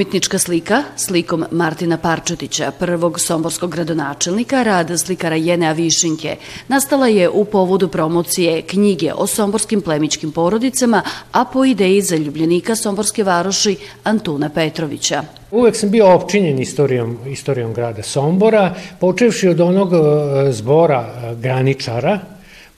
Umetnička 0.00 0.38
slika 0.38 0.82
slikom 0.96 1.44
Martina 1.50 1.96
Parčetića, 1.98 2.70
prvog 2.78 3.20
somborskog 3.20 3.70
gradonačelnika, 3.70 4.62
rad 4.62 5.00
slikara 5.00 5.36
Jenea 5.36 5.72
Višinke, 5.72 6.36
nastala 6.68 7.08
je 7.08 7.28
u 7.28 7.44
povodu 7.44 7.88
promocije 7.88 8.62
knjige 8.62 9.12
o 9.14 9.26
somborskim 9.26 9.80
plemičkim 9.80 10.32
porodicama, 10.32 11.02
a 11.32 11.44
po 11.44 11.64
ideji 11.64 12.02
zaljubljenika 12.02 12.76
somborske 12.76 13.24
varoši 13.24 13.76
Antuna 14.04 14.48
Petrovića. 14.48 15.22
Uvek 15.50 15.76
sam 15.76 15.90
bio 15.90 16.14
opčinjen 16.14 16.58
istorijom, 16.58 17.18
istorijom 17.26 17.74
grada 17.74 18.02
Sombora, 18.02 18.74
počevši 19.00 19.48
od 19.48 19.60
onog 19.60 19.92
e, 19.92 20.52
zbora 20.52 21.00
e, 21.00 21.34
graničara, 21.34 22.18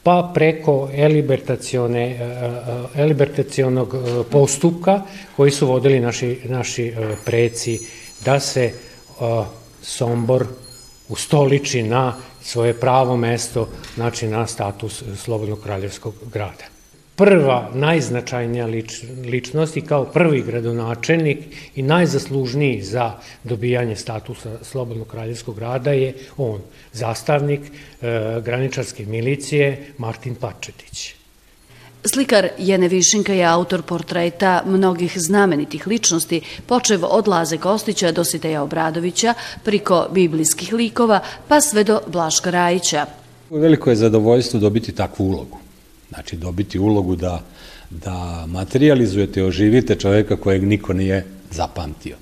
pa 0.02 0.30
preko 0.34 0.90
elibertacione, 0.92 2.10
e, 2.10 2.14
e, 2.14 3.02
elibertacionog 3.02 3.94
e, 3.94 3.98
postupka 4.30 5.02
koji 5.36 5.50
su 5.50 5.66
vodili 5.66 6.00
naši, 6.00 6.38
naši 6.44 6.92
preci 7.24 7.78
da 8.24 8.40
se 8.40 8.72
Sombor 9.82 10.46
ustoliči 11.08 11.82
na 11.82 12.14
svoje 12.42 12.74
pravo 12.74 13.16
mesto, 13.16 13.68
znači 13.94 14.26
na 14.26 14.46
status 14.46 15.02
Slobodnog 15.16 15.60
kraljevskog 15.62 16.14
grada 16.32 16.81
prva, 17.16 17.70
najznačajnija 17.74 18.66
lič, 18.66 19.02
ličnost 19.24 19.76
i 19.76 19.80
kao 19.80 20.04
prvi 20.04 20.42
gradonačelnik 20.42 21.38
i 21.74 21.82
najzaslužniji 21.82 22.82
za 22.82 23.12
dobijanje 23.44 23.96
statusa 23.96 24.58
Slobodnog 24.62 25.06
kraljevskog 25.06 25.56
grada 25.56 25.90
je 25.92 26.14
on, 26.36 26.60
zastavnik 26.92 27.60
e, 27.60 27.70
graničarske 28.44 29.06
milicije 29.06 29.94
Martin 29.98 30.34
Pačetić. 30.34 31.14
Slikar 32.04 32.48
Jene 32.58 32.88
Višinka 32.88 33.32
je 33.32 33.44
autor 33.44 33.82
portreta 33.82 34.62
mnogih 34.66 35.12
znamenitih 35.16 35.86
ličnosti, 35.86 36.40
počev 36.66 37.04
od 37.04 37.28
Laze 37.28 37.58
Kostića 37.58 38.12
do 38.12 38.24
Siteja 38.24 38.62
Obradovića, 38.62 39.34
priko 39.64 40.08
biblijskih 40.10 40.72
likova, 40.72 41.20
pa 41.48 41.60
sve 41.60 41.84
do 41.84 42.00
Blaška 42.06 42.50
Rajića. 42.50 43.06
Veliko 43.50 43.90
je 43.90 43.96
zadovoljstvo 43.96 44.60
dobiti 44.60 44.92
takvu 44.92 45.24
ulogu. 45.24 45.61
Znači, 46.14 46.36
dobiti 46.36 46.78
ulogu 46.78 47.16
da, 47.16 47.42
da 47.90 48.44
materializujete, 48.48 49.44
oživite 49.44 49.94
čoveka 49.94 50.36
kojeg 50.36 50.62
niko 50.62 50.92
nije 50.92 51.24
zapamtio. 51.50 52.16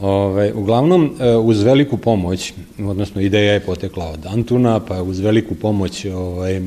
Ove, 0.00 0.52
uglavnom, 0.52 1.16
e, 1.20 1.36
uz 1.36 1.62
veliku 1.62 1.96
pomoć, 1.96 2.52
odnosno 2.78 3.20
ideja 3.20 3.52
je 3.52 3.60
potekla 3.60 4.10
od 4.10 4.26
Antuna, 4.26 4.80
pa 4.80 5.02
uz 5.02 5.18
veliku 5.20 5.54
pomoć 5.54 6.04
ovaj, 6.04 6.60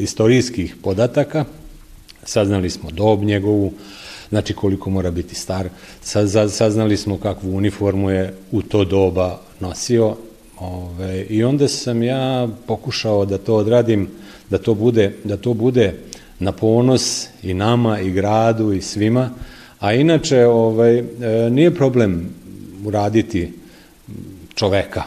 istorijskih 0.00 0.76
podataka, 0.82 1.44
saznali 2.24 2.70
smo 2.70 2.90
dob 2.90 3.22
njegovu, 3.22 3.72
znači 4.28 4.54
koliko 4.54 4.90
mora 4.90 5.10
biti 5.10 5.34
star, 5.34 5.68
saznali 6.48 6.96
smo 6.96 7.18
kakvu 7.18 7.56
uniformu 7.56 8.10
je 8.10 8.34
u 8.52 8.62
to 8.62 8.84
doba 8.84 9.40
nosio, 9.60 10.16
ove, 10.60 11.26
i 11.28 11.44
onda 11.44 11.68
sam 11.68 12.02
ja 12.02 12.48
pokušao 12.66 13.24
da 13.24 13.38
to 13.38 13.56
odradim, 13.56 14.08
da 14.50 14.58
to 14.58 14.74
bude, 14.74 15.12
da 15.24 15.36
to 15.36 15.54
bude 15.54 15.94
na 16.38 16.52
ponos 16.52 17.26
i 17.42 17.54
nama 17.54 18.00
i 18.00 18.10
gradu 18.10 18.72
i 18.72 18.82
svima, 18.82 19.30
a 19.78 19.92
inače 19.92 20.46
ovaj, 20.46 20.98
e, 20.98 21.04
nije 21.50 21.74
problem 21.74 22.28
uraditi 22.84 23.52
čoveka, 24.54 25.02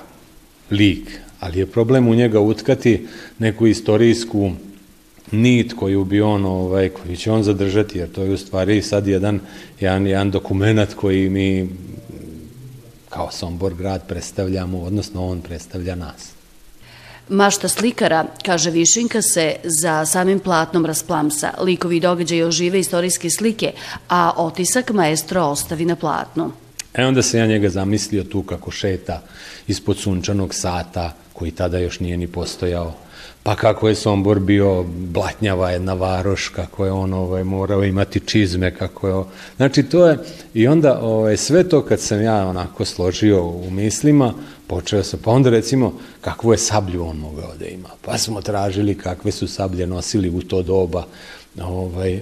lik, 0.72 1.20
ali 1.40 1.60
je 1.60 1.66
problem 1.66 2.08
u 2.08 2.16
njega 2.16 2.40
utkati 2.40 3.08
neku 3.40 3.68
istorijsku 3.68 4.52
nit 5.32 5.74
koju 5.74 6.04
bi 6.04 6.22
on, 6.22 6.46
ovaj, 6.46 6.90
koju 6.90 7.16
će 7.16 7.32
on 7.32 7.44
zadržati, 7.44 7.98
jer 7.98 8.12
to 8.12 8.24
je 8.24 8.34
u 8.34 8.38
stvari 8.38 8.82
sad 8.82 9.08
jedan, 9.08 9.40
jedan, 9.80 10.08
jedan 10.08 10.32
dokument 10.32 10.94
koji 10.94 11.30
mi 11.30 11.70
kao 13.10 13.32
Sombor 13.32 13.74
grad 13.74 14.08
predstavljamo, 14.08 14.80
odnosno 14.80 15.28
on 15.28 15.42
predstavlja 15.42 15.96
nas. 15.96 16.32
Mašta 17.30 17.68
slikara, 17.68 18.26
kaže 18.46 18.72
Višinka, 18.72 19.22
se 19.22 19.56
za 19.64 20.06
samim 20.06 20.40
platnom 20.40 20.86
rasplamsa. 20.86 21.54
Likovi 21.62 22.00
događaji 22.00 22.44
ožive 22.44 22.80
istorijske 22.80 23.30
slike, 23.30 23.72
a 24.10 24.32
otisak 24.36 24.92
maestro 24.92 25.44
ostavi 25.44 25.86
na 25.86 25.96
platnu. 25.96 26.52
E 26.94 27.06
onda 27.06 27.22
se 27.22 27.38
ja 27.38 27.46
njega 27.48 27.70
zamislio 27.70 28.24
tu 28.24 28.44
kako 28.44 28.72
šeta 28.72 29.22
ispod 29.68 29.98
sunčanog 29.98 30.54
sata, 30.54 31.14
koji 31.34 31.52
tada 31.52 31.78
još 31.78 32.00
nije 32.00 32.18
ni 32.18 32.28
postojao, 32.28 32.94
pa 33.50 33.56
kako 33.56 33.88
je 33.88 33.96
Sombor 33.96 34.40
bio 34.40 34.84
blatnjava 34.84 35.70
jedna 35.72 35.94
varoš, 35.94 36.48
kako 36.48 36.86
je 36.86 36.92
on 36.92 37.14
ovaj, 37.14 37.44
morao 37.44 37.84
imati 37.84 38.20
čizme, 38.20 38.76
kako 38.76 39.08
je... 39.08 39.24
Znači, 39.58 39.84
to 39.84 40.08
je... 40.08 40.18
I 40.54 40.68
onda 40.68 41.00
ovaj, 41.02 41.38
sve 41.38 41.70
to 41.70 41.82
kad 41.82 42.00
sam 42.00 42.22
ja 42.22 42.48
onako 42.48 42.86
složio 42.86 43.44
u 43.46 43.70
mislima, 43.72 44.34
počeo 44.68 45.04
sam, 45.04 45.20
pa 45.24 45.32
onda 45.32 45.50
recimo 45.50 45.94
kakvu 46.22 46.52
je 46.52 46.58
sablju 46.58 47.06
on 47.06 47.18
mogao 47.18 47.56
da 47.60 47.66
ima. 47.66 47.90
Pa 48.02 48.18
smo 48.18 48.42
tražili 48.42 48.98
kakve 48.98 49.32
su 49.32 49.48
sablje 49.48 49.88
nosili 49.88 50.30
u 50.30 50.42
to 50.42 50.62
doba 50.62 51.06
ovaj, 51.62 52.14
e, 52.14 52.22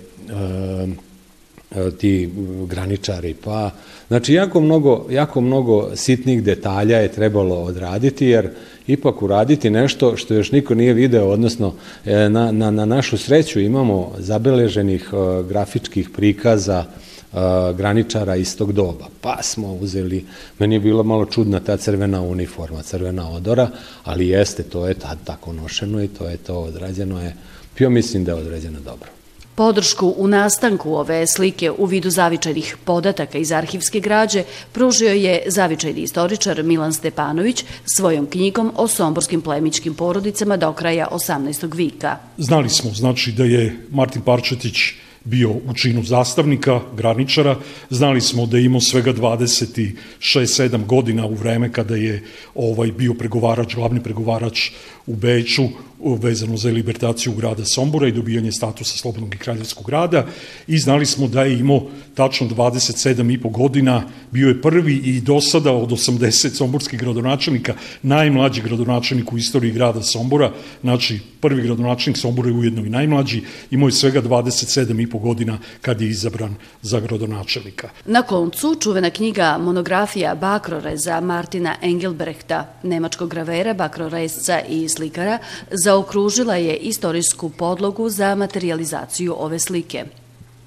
ti 1.99 2.29
graničari, 2.67 3.33
pa 3.43 3.71
znači 4.07 4.33
jako 4.33 4.61
mnogo, 4.61 5.05
jako 5.09 5.41
mnogo 5.41 5.95
sitnih 5.95 6.43
detalja 6.43 6.97
je 6.97 7.11
trebalo 7.11 7.55
odraditi, 7.55 8.25
jer 8.25 8.49
ipak 8.87 9.21
uraditi 9.21 9.69
nešto 9.69 10.17
što 10.17 10.33
još 10.33 10.51
niko 10.51 10.75
nije 10.75 10.93
video, 10.93 11.27
odnosno 11.29 11.73
e, 12.05 12.29
na, 12.29 12.51
na, 12.51 12.71
na 12.71 12.85
našu 12.85 13.17
sreću 13.17 13.59
imamo 13.59 14.11
zabeleženih 14.17 15.09
e, 15.13 15.43
grafičkih 15.43 16.09
prikaza 16.09 16.83
e, 16.85 17.37
graničara 17.77 18.35
istog 18.35 18.71
doba. 18.73 19.05
Pa 19.21 19.37
smo 19.41 19.73
uzeli, 19.73 20.25
meni 20.59 20.75
je 20.75 20.79
bila 20.79 21.03
malo 21.03 21.25
čudna 21.25 21.59
ta 21.59 21.77
crvena 21.77 22.21
uniforma, 22.21 22.81
crvena 22.81 23.29
odora, 23.29 23.69
ali 24.03 24.27
jeste, 24.27 24.63
to 24.63 24.87
je 24.87 24.93
tad 24.93 25.17
tako 25.23 25.53
nošeno 25.53 26.03
i 26.03 26.07
to 26.07 26.29
je 26.29 26.37
to 26.37 26.55
odrađeno 26.55 27.21
je, 27.23 27.35
pio 27.75 27.89
mislim 27.89 28.23
da 28.23 28.31
je 28.31 28.37
odrađeno 28.37 28.79
dobro. 28.79 29.16
Podršku 29.57 30.13
u 30.17 30.27
nastanku 30.27 30.93
ove 30.93 31.27
slike 31.27 31.71
u 31.71 31.85
vidu 31.85 32.09
zavičajnih 32.09 32.77
podataka 32.85 33.37
iz 33.37 33.51
arhivske 33.51 33.99
građe 33.99 34.43
pružio 34.71 35.09
je 35.09 35.43
zavičajni 35.47 36.01
istoričar 36.01 36.63
Milan 36.63 36.93
Stepanović 36.93 37.63
svojom 37.85 38.25
knjigom 38.25 38.71
o 38.75 38.87
somborskim 38.87 39.41
plemičkim 39.41 39.93
porodicama 39.93 40.57
do 40.57 40.73
kraja 40.73 41.07
18. 41.11 41.75
vika. 41.75 42.17
Znali 42.37 42.69
smo, 42.69 42.91
znači, 42.91 43.31
da 43.31 43.43
je 43.43 43.79
Martin 43.89 44.21
Parčetić 44.21 44.77
bio 45.23 45.49
u 45.49 45.73
činu 45.73 46.03
zastavnika, 46.03 46.79
graničara. 46.95 47.55
Znali 47.89 48.21
smo 48.21 48.45
da 48.45 48.57
je 48.57 48.65
imao 48.65 48.81
svega 48.81 49.13
26-7 49.13 50.85
godina 50.85 51.25
u 51.25 51.33
vreme 51.33 51.71
kada 51.71 51.95
je 51.95 52.23
ovaj 52.55 52.91
bio 52.91 53.13
pregovarač, 53.13 53.75
glavni 53.75 54.03
pregovarač 54.03 54.71
u 55.07 55.15
Beću 55.15 55.63
vezano 55.99 56.57
za 56.57 56.69
libertaciju 56.69 57.33
grada 57.33 57.65
Sombora 57.65 58.07
i 58.07 58.11
dobijanje 58.11 58.51
statusa 58.51 58.97
slobodnog 58.97 59.35
i 59.35 59.37
kraljevskog 59.37 59.85
grada. 59.85 60.25
I 60.67 60.79
znali 60.79 61.05
smo 61.05 61.27
da 61.27 61.43
je 61.43 61.59
imao 61.59 61.83
tačno 62.15 62.47
27 62.47 63.33
i 63.33 63.41
po 63.41 63.49
godina, 63.49 64.03
bio 64.31 64.47
je 64.47 64.61
prvi 64.61 64.95
i 64.95 65.21
do 65.21 65.41
sada 65.41 65.71
od 65.71 65.89
80 65.89 66.49
somborskih 66.49 66.99
gradonačelnika 66.99 67.73
najmlađi 68.01 68.61
gradonačelnik 68.61 69.33
u 69.33 69.37
istoriji 69.37 69.71
grada 69.71 70.03
Sombora, 70.03 70.51
znači 70.81 71.19
prvi 71.41 71.61
gradonačelnik 71.61 72.17
Sombora 72.17 72.49
je 72.49 72.55
ujedno 72.55 72.85
i 72.85 72.89
najmlađi, 72.89 73.41
imao 73.71 73.87
je 73.87 73.91
svega 73.91 74.21
27 74.21 75.03
i 75.03 75.09
po 75.09 75.17
godina 75.17 75.57
kad 75.81 76.01
je 76.01 76.09
izabran 76.09 76.55
za 76.81 76.99
gradonačelnika. 76.99 77.89
Na 78.05 78.21
koncu 78.21 78.75
čuvena 78.81 79.09
knjiga 79.09 79.57
monografija 79.57 80.35
Bakroreza 80.35 81.21
Martina 81.21 81.75
Engelbrehta, 81.81 82.73
nemačkog 82.83 83.29
gravera, 83.29 83.73
bakrorezca 83.73 84.61
i 84.69 84.89
slikara, 84.89 85.37
zaokružila 85.87 86.55
je 86.55 86.75
istorijsku 86.75 87.49
podlogu 87.49 88.09
za 88.09 88.35
materializaciju 88.35 89.35
ove 89.39 89.59
slike. 89.59 90.03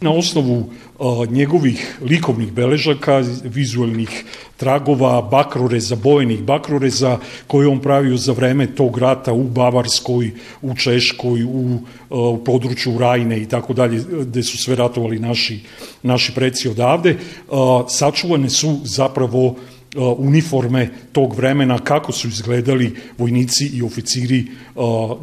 Na 0.01 0.11
osnovu 0.11 0.71
a, 0.99 1.27
njegovih 1.29 1.99
likovnih 2.03 2.53
beležaka, 2.53 3.19
vizualnih 3.45 4.25
tragova, 4.57 5.21
bakroreza, 5.23 5.97
bojenih 5.97 6.41
bakroreza 6.43 7.19
koje 7.47 7.69
on 7.69 7.83
pravio 7.85 8.17
za 8.17 8.33
vreme 8.33 8.67
tog 8.75 8.99
rata 8.99 9.33
u 9.33 9.45
Bavarskoj, 9.45 10.31
u 10.63 10.75
Češkoj, 10.75 11.45
u, 11.45 11.79
a, 12.11 12.17
u 12.17 12.39
području 12.45 12.97
Rajne 12.99 13.43
i 13.43 13.49
tako 13.49 13.77
dalje, 13.77 14.01
gde 14.25 14.43
su 14.43 14.57
sve 14.59 14.77
ratovali 14.77 15.19
naši, 15.19 15.61
naši 16.03 16.33
preci 16.35 16.69
odavde, 16.69 17.19
a, 17.51 17.85
sačuvane 17.89 18.51
su 18.51 18.79
zapravo 18.85 19.57
uniforme 19.97 20.89
tog 21.13 21.35
vremena, 21.35 21.79
kako 21.79 22.13
su 22.13 22.29
izgledali 22.29 22.95
vojnici 23.19 23.67
i 23.75 23.83
oficiri 23.83 24.47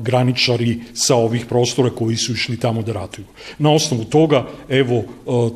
graničari 0.02 0.80
sa 0.94 1.16
ovih 1.16 1.46
prostora 1.46 1.90
koji 1.90 2.16
su 2.16 2.34
išli 2.34 2.58
tamo 2.58 2.82
da 2.82 2.94
ratuju. 2.94 3.26
Na 3.60 3.72
osnovu 3.72 4.04
toga, 4.04 4.48
evo, 4.70 5.04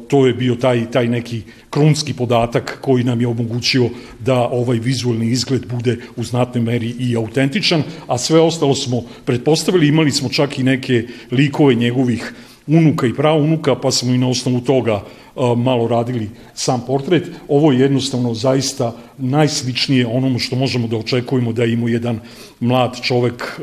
to 0.08 0.28
je 0.28 0.34
bio 0.34 0.56
taj, 0.56 0.91
taj 0.91 1.08
neki 1.08 1.41
krunski 1.69 2.13
podatak 2.13 2.78
koji 2.82 3.04
nam 3.04 3.21
je 3.21 3.28
omogućio 3.28 3.89
da 4.19 4.36
ovaj 4.36 4.80
vizualni 4.80 5.28
izgled 5.28 5.67
bude 5.67 5.97
u 6.15 6.24
znatnoj 6.24 6.63
meri 6.63 6.95
i 7.00 7.15
autentičan, 7.15 7.84
a 8.08 8.17
sve 8.17 8.39
ostalo 8.39 8.76
smo 8.76 9.04
pretpostavili, 9.26 9.88
imali 9.88 10.12
smo 10.12 10.30
čak 10.30 10.60
i 10.60 10.63
neke 10.63 11.08
likove 11.32 11.76
njegovih 11.76 12.34
unuka 12.67 13.08
i 13.08 13.13
praunuka, 13.13 13.76
pa 13.76 13.91
smo 13.91 14.13
i 14.13 14.17
na 14.17 14.30
osnovu 14.30 14.62
toga 14.62 14.95
uh, 14.95 15.21
malo 15.58 15.88
radili 15.88 16.30
sam 16.54 16.84
portret. 16.88 17.30
Ovo 17.48 17.72
je 17.72 17.80
jednostavno 17.80 18.34
zaista 18.34 18.96
najsličnije 19.17 20.08
onomu 20.08 20.39
što 20.39 20.56
možemo 20.56 20.88
da 20.88 20.98
očekujemo 20.98 21.54
da 21.54 21.65
ima 21.65 21.89
jedan 21.89 22.20
mlad 22.60 23.02
čovek, 23.02 23.60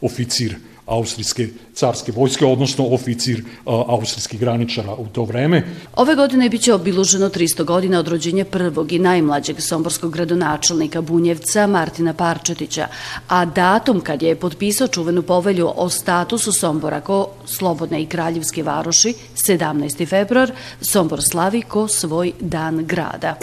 oficir 0.00 0.56
austrijske 0.90 1.48
carske 1.74 2.12
vojske, 2.12 2.46
odnosno 2.46 2.86
oficir 2.86 3.42
austrijskih 3.64 4.40
graničara 4.40 4.94
u 4.94 5.06
to 5.06 5.24
vreme. 5.24 5.62
Ove 5.96 6.14
godine 6.14 6.48
biće 6.48 6.74
obiluženo 6.74 7.28
300 7.28 7.64
godina 7.64 7.98
od 7.98 8.08
rođenja 8.08 8.44
prvog 8.44 8.92
i 8.92 8.98
najmlađeg 8.98 9.60
somborskog 9.60 10.12
gradonačelnika 10.12 11.00
Bunjevca 11.00 11.66
Martina 11.66 12.14
Parčetića, 12.14 12.86
a 13.28 13.44
datum 13.44 14.00
kad 14.00 14.22
je 14.22 14.36
potpisao 14.36 14.88
čuvenu 14.88 15.22
povelju 15.22 15.72
o 15.76 15.88
statusu 15.88 16.52
Sombora 16.52 17.00
ko 17.00 17.28
slobodne 17.46 18.02
i 18.02 18.06
kraljevske 18.06 18.62
varoši, 18.62 19.14
17. 19.36 20.08
februar, 20.08 20.52
Sombor 20.80 21.22
slavi 21.22 21.62
ko 21.62 21.88
svoj 21.88 22.32
dan 22.40 22.86
grada. 22.86 23.36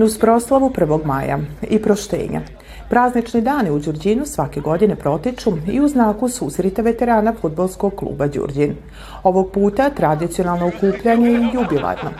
Nus 0.00 0.18
proslavu 0.18 0.70
1. 0.70 1.04
maja 1.04 1.38
i 1.70 1.78
proštenja. 1.82 2.40
Praznični 2.90 3.40
dani 3.40 3.70
u 3.70 3.78
Đurđinu 3.78 4.26
svake 4.26 4.60
godine 4.60 4.96
protiču 4.96 5.52
i 5.66 5.80
u 5.80 5.88
znaku 5.88 6.28
susrita 6.28 6.82
veterana 6.82 7.34
futbolskog 7.40 7.94
kluba 7.94 8.26
Đurđin. 8.26 8.74
Ovog 9.22 9.50
puta 9.52 9.90
tradicionalno 9.90 10.66
okupljanje 10.66 11.30
i 11.30 11.54
jubilarno, 11.54 12.10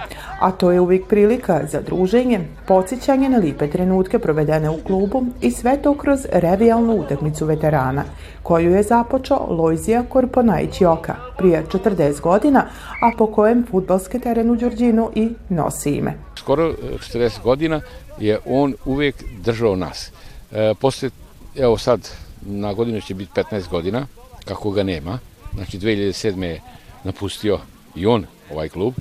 a 0.41 0.51
to 0.51 0.71
je 0.71 0.81
uvijek 0.81 1.07
prilika 1.07 1.61
za 1.67 1.81
druženje, 1.81 2.41
podsjećanje 2.67 3.29
na 3.29 3.39
lipe 3.39 3.71
trenutke 3.71 4.19
provedene 4.19 4.71
u 4.71 4.79
klubu 4.87 5.25
i 5.41 5.51
sve 5.51 5.83
to 5.83 5.95
kroz 5.95 6.27
revijalnu 6.33 6.97
utakmicu 6.97 7.47
veterana, 7.47 8.05
koju 8.43 8.71
je 8.71 8.83
započeo 8.83 9.47
Lojzija 9.49 10.03
Korponajić 10.09 10.81
Joka 10.81 11.15
prije 11.39 11.65
40 11.73 12.21
godina, 12.21 12.65
a 13.03 13.11
po 13.19 13.27
kojem 13.27 13.67
futbalski 13.71 14.19
teren 14.19 14.51
u 14.51 14.57
Đurđinu 14.57 15.11
i 15.15 15.29
nosi 15.49 15.91
ime. 15.91 16.15
Skoro 16.37 16.75
40 17.13 17.43
godina 17.43 17.81
je 18.19 18.39
on 18.47 18.75
uvijek 18.85 19.15
držao 19.45 19.77
nas. 19.77 20.13
E, 20.53 20.75
posle, 20.81 21.11
evo 21.57 21.79
sad, 21.79 22.09
na 22.41 22.73
godinu 22.73 23.01
će 23.01 23.15
biti 23.15 23.33
15 23.35 23.69
godina, 23.69 24.07
kako 24.45 24.71
ga 24.71 24.83
nema. 24.83 25.19
Znači, 25.55 25.79
2007. 25.79 26.43
je 26.43 26.61
napustio 27.05 27.59
i 27.97 28.07
on 28.07 28.27
ovaj 28.51 28.69
klub. 28.69 28.95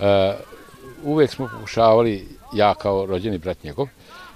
E, 0.00 0.34
uvek 1.04 1.30
smo 1.30 1.48
pokušavali, 1.48 2.28
ja 2.54 2.74
kao 2.74 3.06
rođeni 3.06 3.38
brat 3.38 3.64
njegov, 3.64 3.88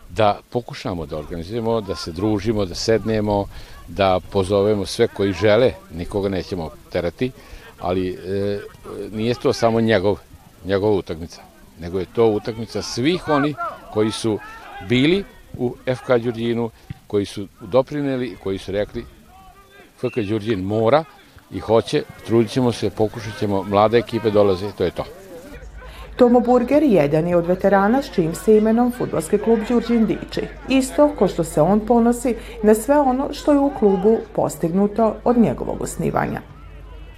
da 0.08 0.40
pokušamo 0.50 1.06
da 1.06 1.18
organizujemo, 1.18 1.80
da 1.80 1.96
se 1.96 2.12
družimo, 2.12 2.64
da 2.64 2.74
sednemo, 2.74 3.46
da 3.88 4.20
pozovemo 4.30 4.86
sve 4.86 5.08
koji 5.08 5.32
žele, 5.32 5.72
nikoga 5.94 6.28
nećemo 6.28 6.70
terati, 6.92 7.30
ali 7.80 8.10
e, 8.10 8.60
nije 9.12 9.34
to 9.34 9.52
samo 9.52 9.80
njegov, 9.80 10.18
njegova 10.64 10.92
utakmica, 10.92 11.42
nego 11.80 11.98
je 11.98 12.06
to 12.14 12.26
utakmica 12.26 12.82
svih 12.82 13.28
oni 13.28 13.54
koji 13.92 14.10
su 14.10 14.38
bili 14.88 15.24
u 15.58 15.74
FK 15.96 16.10
Đurđinu, 16.22 16.70
koji 17.06 17.24
su 17.24 17.46
doprineli, 17.60 18.36
koji 18.42 18.58
su 18.58 18.72
rekli 18.72 19.04
FK 19.96 20.18
Đurđin 20.28 20.60
mora 20.60 21.04
i 21.50 21.58
hoće, 21.58 22.02
trudit 22.26 22.50
ćemo 22.50 22.72
se, 22.72 22.90
pokušat 22.90 23.38
ćemo, 23.38 23.62
mlade 23.62 23.98
ekipe 23.98 24.30
dolaze, 24.30 24.72
to 24.78 24.84
je 24.84 24.90
to. 24.90 25.04
Tomo 26.16 26.40
Burger 26.40 26.82
jedan 26.82 27.28
je 27.28 27.36
od 27.36 27.46
veterana 27.46 28.02
s 28.02 28.14
čim 28.14 28.34
se 28.34 28.56
imenom 28.56 28.92
futbolski 28.98 29.38
klub 29.38 29.58
Đurđin 29.68 30.06
diči. 30.06 30.42
Isto 30.68 31.10
ko 31.18 31.28
što 31.28 31.44
se 31.44 31.60
on 31.60 31.80
ponosi 31.80 32.34
na 32.62 32.74
sve 32.74 32.98
ono 32.98 33.32
što 33.32 33.52
je 33.52 33.58
u 33.58 33.70
klubu 33.78 34.18
postignuto 34.34 35.16
od 35.24 35.38
njegovog 35.38 35.82
osnivanja. 35.82 36.40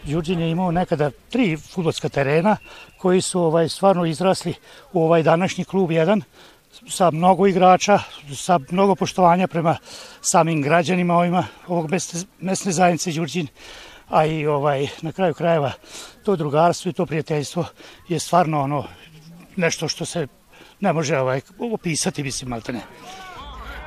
Đurđin 0.05 0.41
je 0.41 0.51
imao 0.51 0.71
nekada 0.71 1.11
tri 1.31 1.57
futbolska 1.57 2.09
terena 2.09 2.57
koji 2.99 3.21
su 3.21 3.41
ovaj 3.41 3.69
stvarno 3.69 4.07
izrasli 4.07 4.55
u 4.93 5.03
ovaj 5.03 5.23
današnji 5.23 5.65
klub 5.65 5.91
jedan 5.91 6.23
sa 6.89 7.11
mnogo 7.11 7.47
igrača, 7.47 7.99
sa 8.35 8.59
mnogo 8.71 8.95
poštovanja 8.95 9.47
prema 9.47 9.77
samim 10.21 10.63
građanima 10.63 11.15
ovima, 11.15 11.45
ovog 11.69 11.91
mesne, 11.91 12.21
mesne 12.41 12.73
zajednice 12.73 13.13
Đurđin, 13.13 13.47
a 14.09 14.27
i 14.27 14.47
ovaj, 14.47 14.89
na 15.03 15.13
kraju 15.13 15.35
krajeva 15.35 15.73
to 16.25 16.37
drugarstvo 16.37 16.91
i 16.91 16.93
to 16.93 17.07
prijateljstvo 17.07 17.65
je 18.09 18.19
stvarno 18.19 18.63
ono 18.63 18.85
nešto 19.57 19.89
što 19.89 20.05
se 20.05 20.27
ne 20.81 20.93
može 20.93 21.19
ovaj, 21.19 21.41
opisati, 21.73 22.23
mislim, 22.23 22.51
malte 22.51 22.73
ne. 22.73 22.81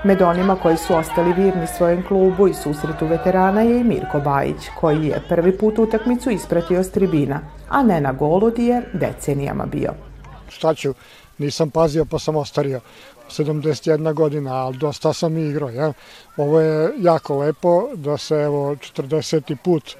Među 0.03 0.25
onima 0.25 0.55
koji 0.55 0.77
su 0.77 0.95
ostali 0.95 1.33
virni 1.33 1.67
svojem 1.67 2.03
klubu 2.07 2.47
i 2.47 2.53
susretu 2.53 3.05
veterana 3.05 3.61
je 3.61 3.79
i 3.79 3.83
Mirko 3.83 4.19
Bajić, 4.19 4.69
koji 4.79 5.07
je 5.07 5.23
prvi 5.29 5.57
put 5.57 5.79
utakmicu 5.79 6.29
ispratio 6.29 6.83
s 6.83 6.91
tribina, 6.91 7.41
a 7.69 7.83
ne 7.83 8.01
na 8.01 8.11
golu 8.11 8.51
je 8.57 8.81
decenijama 8.93 9.65
bio. 9.65 9.93
Šta 10.49 10.73
ću, 10.73 10.93
nisam 11.37 11.69
pazio 11.69 12.05
pa 12.05 12.19
sam 12.19 12.35
ostario. 12.35 12.79
71 13.29 14.13
godina, 14.13 14.53
ali 14.53 14.77
dosta 14.77 15.13
sam 15.13 15.37
igrao. 15.37 15.69
Ja. 15.69 15.93
Ovo 16.37 16.59
je 16.59 16.93
jako 16.97 17.37
lepo 17.37 17.89
da 17.95 18.17
se 18.17 18.35
evo 18.35 18.75
40. 18.75 19.55
put 19.63 19.95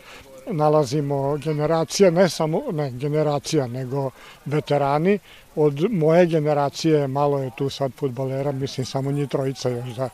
nalazimo 0.51 1.37
generacija, 1.37 2.11
ne 2.11 2.29
samo 2.29 2.61
ne 2.71 2.91
generacija, 2.91 3.67
nego 3.67 4.09
veterani. 4.45 5.19
Od 5.55 5.91
moje 5.91 6.25
generacije 6.25 7.07
malo 7.07 7.39
je 7.39 7.51
tu 7.57 7.69
sad 7.69 7.91
futbalera, 7.93 8.51
mislim 8.51 8.85
samo 8.85 9.11
njih 9.11 9.29
trojica 9.29 9.69
još 9.69 9.89
da 9.95 10.09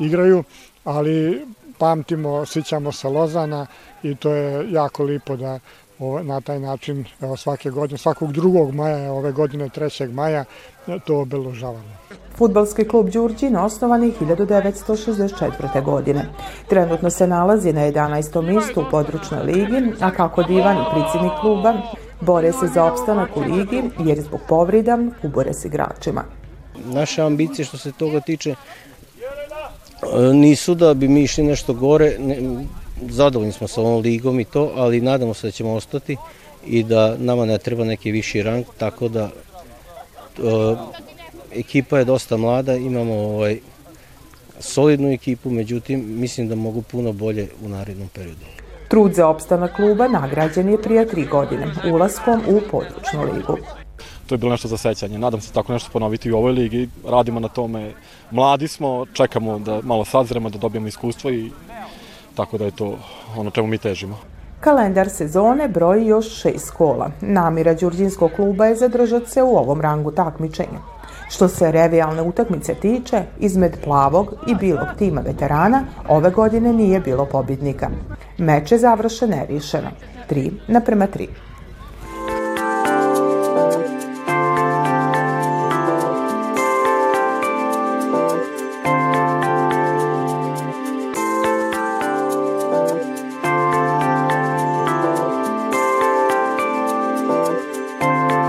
igraju, 0.00 0.44
ali 0.84 1.46
pamtimo, 1.78 2.46
sićamo 2.46 2.92
se 2.92 3.08
Lozana 3.08 3.66
i 4.02 4.14
to 4.14 4.32
je 4.32 4.72
jako 4.72 5.04
lipo 5.04 5.36
da 5.36 5.58
na 6.22 6.40
taj 6.40 6.60
način 6.60 7.04
evo, 7.20 7.36
svake 7.36 7.70
godine, 7.70 7.98
svakog 7.98 8.32
drugog 8.32 8.74
maja, 8.74 9.12
ove 9.12 9.32
godine 9.32 9.68
3. 9.68 10.12
maja, 10.12 10.44
to 11.06 11.20
obeložavamo. 11.20 11.98
Futbalski 12.36 12.88
klub 12.88 13.10
Đurđin 13.10 13.56
osnovan 13.56 14.02
je 14.02 14.12
1964. 14.20 15.84
godine. 15.84 16.24
Trenutno 16.68 17.10
se 17.10 17.26
nalazi 17.26 17.72
na 17.72 17.80
11. 17.80 18.42
mjestu 18.42 18.80
u 18.80 18.84
područnoj 18.90 19.42
ligi, 19.42 19.92
a 20.00 20.10
kako 20.10 20.42
divan 20.42 20.76
i 20.76 20.84
predsjednik 20.92 21.32
kluba 21.40 21.74
bore 22.20 22.52
se 22.52 22.66
za 22.74 22.84
opstanak 22.84 23.36
u 23.36 23.40
ligi 23.40 23.82
jer 23.98 24.20
zbog 24.20 24.40
povrida 24.48 24.98
ubore 25.22 25.54
s 25.54 25.64
igračima. 25.64 26.24
Naše 26.84 27.22
ambicije 27.22 27.64
što 27.64 27.78
se 27.78 27.92
toga 27.92 28.20
tiče 28.20 28.54
nisu 30.32 30.74
da 30.74 30.94
bi 30.94 31.08
mi 31.08 31.22
išli 31.22 31.44
nešto 31.44 31.74
gore, 31.74 32.16
ne, 32.18 32.36
zadovoljni 33.08 33.52
smo 33.52 33.68
sa 33.68 33.80
ovom 33.80 34.02
ligom 34.02 34.40
i 34.40 34.44
to, 34.44 34.72
ali 34.76 35.00
nadamo 35.00 35.34
se 35.34 35.46
da 35.46 35.50
ćemo 35.50 35.72
ostati 35.72 36.16
i 36.66 36.82
da 36.82 37.16
nama 37.18 37.44
ne 37.44 37.58
treba 37.58 37.84
neki 37.84 38.10
viši 38.10 38.42
rang, 38.42 38.64
tako 38.78 39.08
da 39.08 39.24
uh, 39.24 40.78
ekipa 41.54 41.98
je 41.98 42.04
dosta 42.04 42.36
mlada, 42.36 42.74
imamo 42.74 43.14
ovaj, 43.14 43.58
solidnu 44.60 45.12
ekipu, 45.12 45.50
međutim 45.50 46.20
mislim 46.20 46.48
da 46.48 46.54
mogu 46.54 46.82
puno 46.82 47.12
bolje 47.12 47.48
u 47.64 47.68
narednom 47.68 48.08
periodu. 48.08 48.44
Trud 48.88 49.14
za 49.14 49.28
opstanak 49.28 49.76
kluba 49.76 50.08
nagrađen 50.08 50.68
je 50.68 50.82
prije 50.82 51.08
tri 51.08 51.24
godine, 51.24 51.66
ulaskom 51.92 52.42
u 52.48 52.60
područnu 52.70 53.22
ligu. 53.34 53.58
To 54.26 54.34
je 54.34 54.38
bilo 54.38 54.50
nešto 54.50 54.68
za 54.68 54.76
sećanje. 54.76 55.18
Nadam 55.18 55.40
se 55.40 55.52
tako 55.52 55.72
nešto 55.72 55.90
ponoviti 55.92 56.28
i 56.28 56.32
u 56.32 56.36
ovoj 56.36 56.52
ligi. 56.52 56.88
Radimo 57.06 57.40
na 57.40 57.48
tome. 57.48 57.92
Mladi 58.30 58.68
smo, 58.68 59.06
čekamo 59.12 59.58
da 59.58 59.80
malo 59.82 60.04
sazremo, 60.04 60.50
da 60.50 60.58
dobijemo 60.58 60.88
iskustvo 60.88 61.30
i 61.30 61.50
tako 62.38 62.58
da 62.58 62.64
je 62.64 62.70
to 62.70 62.98
ono 63.36 63.50
čemu 63.50 63.66
mi 63.66 63.78
težimo. 63.78 64.18
Kalendar 64.60 65.08
sezone 65.10 65.68
broji 65.68 66.06
još 66.06 66.28
šest 66.40 66.70
kola. 66.70 67.10
Namira 67.20 67.74
Đurđinskog 67.74 68.30
kluba 68.36 68.66
je 68.66 68.76
zadržati 68.76 69.30
se 69.30 69.42
u 69.42 69.56
ovom 69.56 69.80
rangu 69.80 70.10
takmičenja. 70.10 70.80
Što 71.28 71.48
se 71.48 71.72
revijalne 71.72 72.22
utakmice 72.22 72.74
tiče, 72.74 73.22
izmed 73.38 73.76
plavog 73.84 74.34
i 74.46 74.54
bilog 74.54 74.88
tima 74.98 75.20
veterana 75.20 75.84
ove 76.08 76.30
godine 76.30 76.72
nije 76.72 77.00
bilo 77.00 77.26
pobjednika. 77.26 77.90
Meč 78.38 78.72
je 78.72 78.78
završen 78.78 79.30
neriješeno. 79.30 79.90
3 80.30 80.50
naprema 80.68 81.06
3. 81.06 81.26